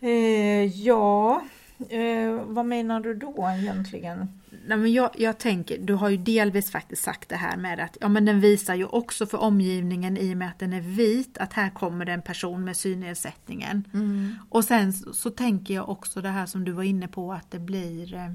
Eh, 0.00 0.64
ja, 0.64 1.42
eh, 1.88 2.42
vad 2.46 2.66
menar 2.66 3.00
du 3.00 3.14
då 3.14 3.50
egentligen? 3.58 4.40
Nej, 4.66 4.78
men 4.78 4.92
jag, 4.92 5.10
jag 5.16 5.38
tänker, 5.38 5.78
du 5.78 5.94
har 5.94 6.08
ju 6.08 6.16
delvis 6.16 6.70
faktiskt 6.70 7.02
sagt 7.02 7.28
det 7.28 7.36
här 7.36 7.56
med 7.56 7.80
att 7.80 7.96
ja, 8.00 8.08
men 8.08 8.24
den 8.24 8.40
visar 8.40 8.74
ju 8.74 8.84
också 8.84 9.26
för 9.26 9.38
omgivningen 9.38 10.16
i 10.16 10.34
och 10.34 10.38
med 10.38 10.48
att 10.48 10.58
den 10.58 10.72
är 10.72 10.80
vit 10.80 11.38
att 11.38 11.52
här 11.52 11.70
kommer 11.70 12.04
det 12.04 12.12
en 12.12 12.22
person 12.22 12.64
med 12.64 12.76
synnedsättningen. 12.76 13.84
Mm. 13.94 14.34
Och 14.48 14.64
sen 14.64 14.92
så, 14.92 15.12
så 15.12 15.30
tänker 15.30 15.74
jag 15.74 15.88
också 15.88 16.20
det 16.20 16.28
här 16.28 16.46
som 16.46 16.64
du 16.64 16.72
var 16.72 16.82
inne 16.82 17.08
på 17.08 17.32
att 17.32 17.50
det 17.50 17.58
blir 17.58 18.14
eh, 18.14 18.30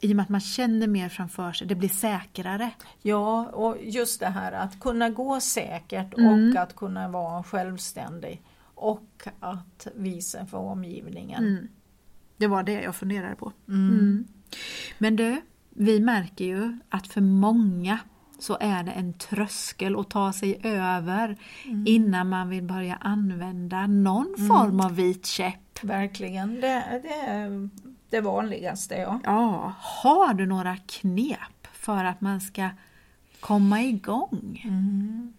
i 0.00 0.12
och 0.12 0.16
med 0.16 0.22
att 0.22 0.28
man 0.28 0.40
känner 0.40 0.86
mer 0.86 1.08
framför 1.08 1.52
sig, 1.52 1.66
det 1.66 1.74
blir 1.74 1.88
säkrare. 1.88 2.70
Ja, 3.02 3.46
och 3.46 3.76
just 3.82 4.20
det 4.20 4.26
här 4.26 4.52
att 4.52 4.80
kunna 4.80 5.10
gå 5.10 5.40
säkert 5.40 6.18
Mm. 6.18 6.50
och 6.56 6.62
att 6.62 6.76
kunna 6.76 7.08
vara 7.08 7.42
självständig 7.42 8.42
och 8.74 9.28
att 9.40 9.86
visa 9.94 10.46
för 10.46 10.58
omgivningen. 10.58 11.44
Mm. 11.44 11.68
Det 12.36 12.46
var 12.46 12.62
det 12.62 12.72
jag 12.82 12.94
funderade 12.96 13.34
på. 13.36 13.52
Mm. 13.68 13.90
Mm. 13.90 14.24
Men 14.98 15.16
du, 15.16 15.40
vi 15.70 16.00
märker 16.00 16.44
ju 16.44 16.78
att 16.88 17.06
för 17.06 17.20
många 17.20 17.98
så 18.38 18.56
är 18.60 18.82
det 18.82 18.90
en 18.90 19.12
tröskel 19.12 19.96
att 19.98 20.10
ta 20.10 20.32
sig 20.32 20.60
över 20.62 21.36
Mm. 21.66 21.84
innan 21.86 22.28
man 22.28 22.48
vill 22.48 22.62
börja 22.62 22.94
använda 23.00 23.86
någon 23.86 24.34
form 24.48 24.80
av 24.80 24.96
vit 24.96 25.26
käpp. 25.26 25.82
Verkligen, 25.84 26.60
det, 26.60 27.00
det 27.02 27.68
det 28.10 28.20
vanligaste. 28.20 28.94
Ja. 28.94 29.20
Ja, 29.24 29.72
har 29.80 30.34
du 30.34 30.46
några 30.46 30.76
knep 30.76 31.66
för 31.72 32.04
att 32.04 32.20
man 32.20 32.40
ska 32.40 32.68
komma 33.40 33.82
igång? 33.82 34.62
Mm. 34.64 35.32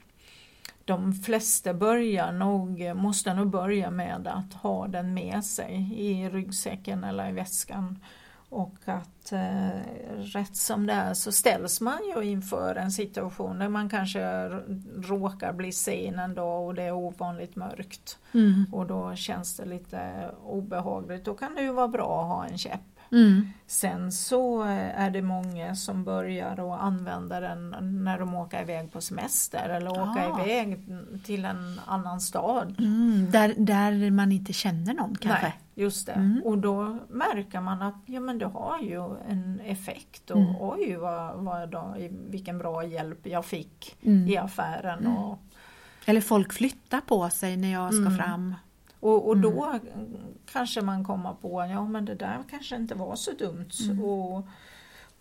De 0.86 1.14
flesta 1.14 1.74
börjar 1.74 2.32
nog, 2.32 2.96
måste 2.96 3.34
nog 3.34 3.50
börja 3.50 3.92
med 3.92 4.28
att 4.28 4.54
ha 4.54 4.88
den 4.88 5.14
med 5.14 5.46
sig 5.46 5.94
i 5.98 6.30
ryggsäcken 6.30 7.04
eller 7.04 7.30
i 7.30 7.32
väskan. 7.32 8.00
Och 8.52 8.78
att 8.86 9.32
eh, 9.32 9.80
rätt 10.18 10.56
som 10.56 10.86
det 10.86 10.94
är 10.94 11.14
så 11.14 11.32
ställs 11.32 11.82
man 11.82 12.00
ju 12.16 12.24
inför 12.24 12.76
en 12.76 12.92
situation 12.92 13.60
där 13.60 13.70
man 13.70 13.90
kanske 13.90 14.50
råkar 14.96 15.54
bli 15.54 15.72
sen 15.72 16.20
en 16.20 16.36
dag 16.36 16.66
och 16.66 16.76
det 16.76 16.84
är 16.84 16.92
ovanligt 16.92 17.56
mörkt. 17.56 18.18
Mm. 18.34 18.66
Och 18.72 18.86
då 18.86 19.16
känns 19.16 19.58
det 19.58 19.66
lite 19.66 20.32
obehagligt. 20.46 21.26
Då 21.26 21.34
kan 21.34 21.56
det 21.56 21.62
ju 21.62 21.72
vara 21.72 21.88
bra 21.88 22.22
att 22.22 22.28
ha 22.28 22.46
en 22.46 22.58
käpp. 22.58 23.01
Mm. 23.12 23.50
Sen 23.68 24.12
så 24.12 24.62
är 24.96 25.10
det 25.10 25.22
många 25.22 25.76
som 25.76 26.04
börjar 26.04 26.52
att 26.74 26.82
använda 26.82 27.40
den 27.40 27.76
när 28.04 28.20
de 28.20 28.36
åker 28.36 28.62
iväg 28.62 28.92
på 28.92 29.02
semester 29.02 29.70
eller 29.70 29.92
åker 29.92 30.32
Ah. 30.32 30.44
iväg 30.46 30.80
till 31.26 31.46
en 31.46 31.80
annan 31.86 32.22
stad. 32.22 32.76
Mm. 32.80 33.32
Där, 33.32 33.54
där 33.58 34.12
man 34.12 34.32
inte 34.32 34.54
känner 34.54 34.94
någon 34.94 35.16
kanske? 35.16 35.42
Nej, 35.46 35.60
just 35.76 36.06
det. 36.06 36.12
Mm. 36.12 36.42
Och 36.46 36.58
då 36.58 36.98
märker 37.10 37.62
man 37.62 37.82
att 37.82 37.96
ja, 38.06 38.20
men 38.20 38.38
det 38.38 38.46
har 38.46 38.80
ju 38.80 39.16
en 39.30 39.60
effekt 39.66 40.30
och 40.32 40.38
Mm. 40.42 40.56
oj 40.60 40.96
vad, 40.96 41.36
vad 41.44 41.70
då, 41.70 41.96
vilken 42.30 42.58
bra 42.58 42.84
hjälp 42.86 43.20
jag 43.28 43.46
fick 43.46 43.98
Mm. 44.04 44.28
i 44.28 44.38
affären. 44.38 45.08
Och, 45.08 45.40
Eller 46.06 46.22
folk 46.22 46.54
flyttar 46.54 47.02
på 47.02 47.30
sig 47.30 47.58
när 47.58 47.72
jag 47.72 47.94
ska 47.94 48.02
Mm. 48.06 48.18
fram. 48.18 48.56
Och, 49.02 49.28
och 49.28 49.38
då 49.38 49.64
Mm. 49.94 50.16
kanske 50.52 50.82
man 50.82 51.04
kommer 51.06 51.34
på 51.34 51.66
ja 51.66 51.86
men 51.88 52.06
det 52.06 52.16
där 52.16 52.38
kanske 52.50 52.76
inte 52.76 52.96
var 52.96 53.16
så 53.16 53.32
dumt. 53.32 53.70
Mm. 53.86 54.04
Och, 54.04 54.48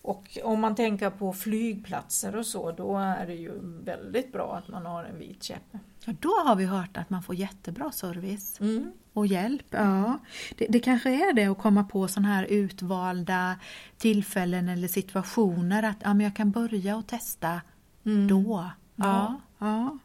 och 0.02 0.38
om 0.44 0.60
man 0.60 0.74
tänker 0.74 1.10
på 1.10 1.32
flygplatser 1.32 2.36
och 2.36 2.46
så 2.46 2.72
då 2.72 2.98
är 2.98 3.26
det 3.26 3.34
ju 3.34 3.52
väldigt 3.84 4.32
bra 4.32 4.56
att 4.56 4.68
man 4.68 4.86
har 4.86 5.04
en 5.04 5.18
vit 5.18 5.42
käpp. 5.42 5.62
Ja, 6.04 6.12
då 6.20 6.28
har 6.46 6.56
vi 6.56 6.64
hört 6.64 6.96
att 6.96 7.10
man 7.10 7.22
får 7.22 7.34
jättebra 7.34 7.92
service 7.92 8.60
Mm. 8.60 8.92
och 9.12 9.26
hjälp. 9.26 9.66
Ja. 9.70 10.18
Det, 10.58 10.66
det 10.68 10.80
kanske 10.80 11.10
är 11.30 11.32
det 11.34 11.44
att 11.46 11.58
komma 11.58 11.84
på 11.84 12.08
sådana 12.08 12.28
här 12.28 12.44
utvalda 12.44 13.56
tillfällen 13.98 14.68
eller 14.68 14.88
situationer 14.88 15.82
att 15.82 15.96
ja, 16.02 16.14
men 16.14 16.24
jag 16.24 16.36
kan 16.36 16.50
börja 16.50 16.96
och 16.96 17.06
testa 17.06 17.60
Mm. 18.06 18.28
då. 18.28 18.70
Ja. 18.96 19.40
Ja. 19.58 19.98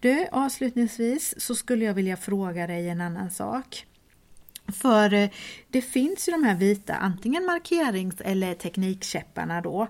Du, 0.00 0.26
avslutningsvis 0.32 1.34
så 1.38 1.54
skulle 1.54 1.84
jag 1.84 1.94
vilja 1.94 2.16
fråga 2.16 2.66
dig 2.66 2.88
en 2.88 3.00
annan 3.00 3.30
sak. 3.30 3.86
För 4.72 5.12
eh, 5.14 5.30
det 5.68 5.82
finns 5.82 6.28
ju 6.28 6.32
de 6.32 6.44
här 6.44 6.54
vita, 6.54 6.94
antingen 6.94 7.46
markerings 7.46 8.20
eller 8.20 8.54
teknikkäpparna 8.54 9.60
då, 9.60 9.88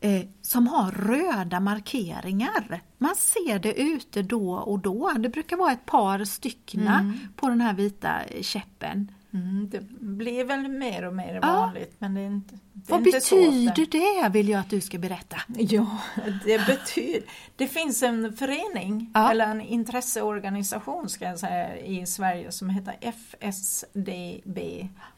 eh, 0.00 0.22
som 0.42 0.66
har 0.66 0.90
röda 0.90 1.60
markeringar. 1.60 2.80
Man 2.98 3.14
ser 3.16 3.58
det 3.58 3.80
ute 3.80 4.22
då 4.22 4.54
och 4.54 4.78
då. 4.78 5.12
Det 5.18 5.28
brukar 5.28 5.56
vara 5.56 5.72
ett 5.72 5.86
par 5.86 6.24
styckna 6.24 6.98
Mm. 7.00 7.18
på 7.36 7.48
den 7.48 7.60
här 7.60 7.74
vita 7.74 8.20
käppen. 8.40 9.12
Mm, 9.34 9.68
det 9.70 9.80
blir 10.00 10.44
väl 10.44 10.68
mer 10.68 11.04
och 11.04 11.14
mer 11.14 11.34
Ja. 11.34 11.40
vanligt 11.56 11.94
men 11.98 12.14
det 12.14 12.20
är 12.20 12.26
inte, 12.26 12.54
det 12.72 12.92
är 12.92 12.98
Vad 12.98 13.06
inte 13.06 13.20
så 13.20 13.38
ofta. 13.48 13.50
betyder 13.50 14.22
det 14.22 14.28
vill 14.28 14.48
jag 14.48 14.60
att 14.60 14.70
du 14.70 14.80
ska 14.80 14.98
berätta. 14.98 15.36
Ja, 15.56 15.86
det 16.44 16.66
betyder... 16.66 17.22
Det 17.56 17.68
finns 17.68 18.02
en 18.02 18.32
förening, 18.36 19.10
Ja. 19.14 19.30
eller 19.30 19.46
en 19.46 19.60
intresseorganisation 19.60 21.08
ska 21.08 21.24
jag 21.24 21.38
säga, 21.38 21.76
i 21.78 22.06
Sverige 22.06 22.52
som 22.52 22.70
heter 22.70 22.96
FSDB, 23.00 24.58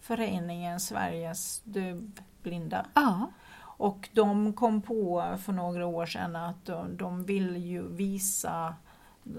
Föreningen 0.01 0.81
Sveriges 0.81 1.61
dövblinda. 1.65 2.87
Ja, 2.95 3.31
Och 3.79 4.09
de 4.13 4.53
kom 4.53 4.83
på 4.83 5.25
för 5.45 5.53
några 5.53 5.87
år 5.87 6.07
sedan 6.07 6.37
att 6.37 6.65
de, 6.67 6.97
de 6.97 7.25
vill 7.25 7.57
ju 7.57 7.89
visa 7.89 8.75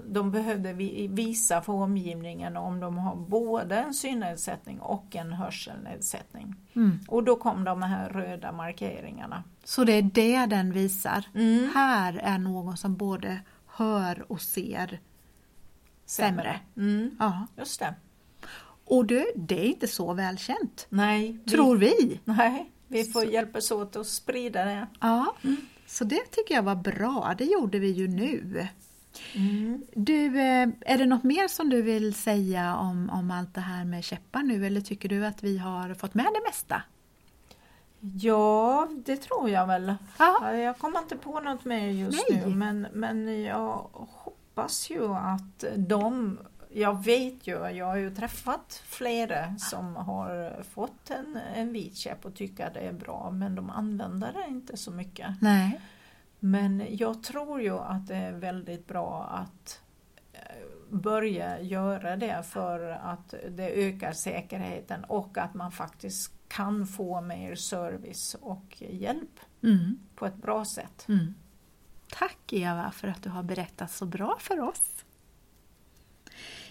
de 0.06 0.30
behövde 0.30 0.72
vi- 0.72 1.08
visa 1.08 1.62
för 1.62 1.72
omgivningen 1.72 2.56
om 2.56 2.80
de 2.80 2.98
har 2.98 3.16
både 3.16 3.76
en 3.76 3.94
synnedsättning 3.94 4.80
och 4.80 5.16
en 5.16 5.32
hörselnedsättning. 5.32 6.54
mm. 6.74 6.98
Och 7.08 7.24
då 7.24 7.36
kom 7.36 7.64
de 7.64 7.82
här 7.82 8.08
röda 8.08 8.52
markeringarna. 8.52 9.44
så 9.64 9.84
det 9.84 9.92
är 9.92 10.02
det 10.02 10.46
den 10.46 10.72
visar. 10.72 11.24
Mm. 11.34 11.70
Här 11.74 12.18
är 12.22 12.38
någon 12.38 12.76
som 12.76 12.96
både 12.96 13.40
hör 13.66 14.32
och 14.32 14.40
ser 14.40 15.00
sämre. 16.06 16.60
Mm, 16.76 17.10
Ja. 17.18 17.46
just 17.56 17.80
det. 17.80 17.94
Och 18.84 19.06
du, 19.06 19.26
det 19.36 19.60
är 19.60 19.68
inte 19.68 19.88
så 19.88 20.12
välkänt, 20.12 20.86
Nej, 20.88 21.38
tror 21.38 21.76
vi. 21.76 22.20
nej, 22.24 22.70
vi 22.88 23.04
får 23.04 23.24
hjälpas 23.24 23.70
åt 23.70 23.96
att 23.96 24.06
sprida 24.06 24.64
det. 24.64 24.86
Ja, 25.00 25.34
så 25.86 26.04
det 26.04 26.20
tycker 26.30 26.54
jag 26.54 26.62
var 26.62 26.74
bra. 26.76 27.34
Det 27.38 27.44
gjorde 27.44 27.78
vi 27.78 27.90
ju 27.90 28.08
nu. 28.08 28.68
Mm. 29.34 29.82
Du, 29.94 30.26
eh, 30.26 30.68
är 30.80 30.98
det 30.98 31.06
något 31.06 31.24
mer 31.24 31.48
som 31.48 31.70
du 31.70 31.82
vill 31.82 32.14
säga 32.14 32.76
om, 32.76 33.10
om 33.10 33.30
allt 33.30 33.54
det 33.54 33.60
här 33.60 33.84
med 33.84 34.04
käppar 34.04 34.42
nu 34.42 34.66
eller 34.66 34.80
tycker 34.80 35.08
du 35.08 35.26
att 35.26 35.42
vi 35.42 35.58
har 35.58 35.94
fått 35.94 36.14
med 36.14 36.24
det 36.24 36.48
mesta? 36.48 36.82
Ja, 38.00 38.88
det 39.04 39.16
tror 39.16 39.50
jag 39.50 39.66
väl. 39.66 39.94
Ja, 40.18 40.52
Jag 40.52 40.78
kommer 40.78 40.98
inte 40.98 41.16
på 41.16 41.40
något 41.40 41.64
mer 41.64 41.88
just 41.88 42.24
Nej. 42.30 42.42
nu 42.46 42.54
men, 42.54 42.86
men 42.92 43.42
jag 43.42 43.86
hoppas 43.92 44.90
ju 44.90 45.14
att 45.14 45.64
de 45.76 46.38
jag 46.72 47.04
vet 47.04 47.46
ju, 47.46 47.70
jag 47.70 47.86
har 47.86 47.96
ju 47.96 48.14
träffat 48.14 48.82
flera 48.86 49.58
som 49.58 49.96
har 49.96 50.62
fått 50.74 51.10
en, 51.10 51.38
en 51.54 51.72
vit 51.72 51.96
käpp 51.96 52.24
och 52.24 52.34
tycker 52.34 52.70
det 52.74 52.80
är 52.80 52.92
bra 52.92 53.30
men 53.30 53.54
de 53.54 53.70
använder 53.70 54.32
det 54.32 54.44
inte 54.48 54.76
så 54.76 54.90
mycket. 54.90 55.28
Nej. 55.40 55.80
Men 56.40 56.86
jag 56.90 57.22
tror 57.22 57.62
ju 57.62 57.78
att 57.78 58.06
det 58.06 58.16
är 58.16 58.32
väldigt 58.32 58.86
bra 58.86 59.24
att 59.24 59.80
eh, 60.32 60.40
börja 60.90 61.60
göra 61.60 62.16
det 62.16 62.42
för 62.42 62.90
att 62.90 63.34
det 63.48 63.70
ökar 63.70 64.12
säkerheten 64.12 65.04
och 65.04 65.38
att 65.38 65.54
man 65.54 65.72
faktiskt 65.72 66.32
kan 66.48 66.86
få 66.86 67.20
mer 67.20 67.54
service 67.54 68.36
och 68.40 68.76
hjälp 68.78 69.40
Mm. 69.62 69.98
på 70.14 70.26
ett 70.26 70.36
bra 70.36 70.64
sätt. 70.64 71.06
Mm. 71.08 71.34
Tack 72.10 72.52
Eva 72.52 72.90
för 72.90 73.08
att 73.08 73.22
du 73.22 73.30
har 73.30 73.42
berättat 73.42 73.90
så 73.90 74.06
bra 74.06 74.36
för 74.40 74.60
oss. 74.60 75.04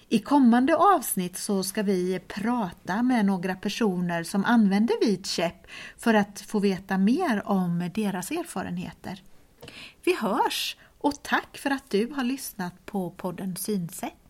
I 0.09 0.19
kommande 0.19 0.75
avsnitt 0.75 1.37
så 1.37 1.63
ska 1.63 1.83
vi 1.83 2.19
prata 2.27 3.03
med 3.03 3.25
några 3.25 3.55
personer 3.55 4.23
som 4.23 4.45
använder 4.45 5.05
vit 5.05 5.25
käpp 5.25 5.67
för 5.97 6.13
att 6.13 6.39
få 6.41 6.59
veta 6.59 6.97
mer 6.97 7.47
om 7.47 7.89
deras 7.93 8.31
erfarenheter. 8.31 9.23
Vi 10.03 10.15
hörs 10.15 10.77
och 10.97 11.23
tack 11.23 11.57
för 11.57 11.69
att 11.69 11.89
du 11.89 12.07
har 12.07 12.23
lyssnat 12.23 12.85
på 12.85 13.11
podden 13.11 13.55
Synsätt. 13.55 14.26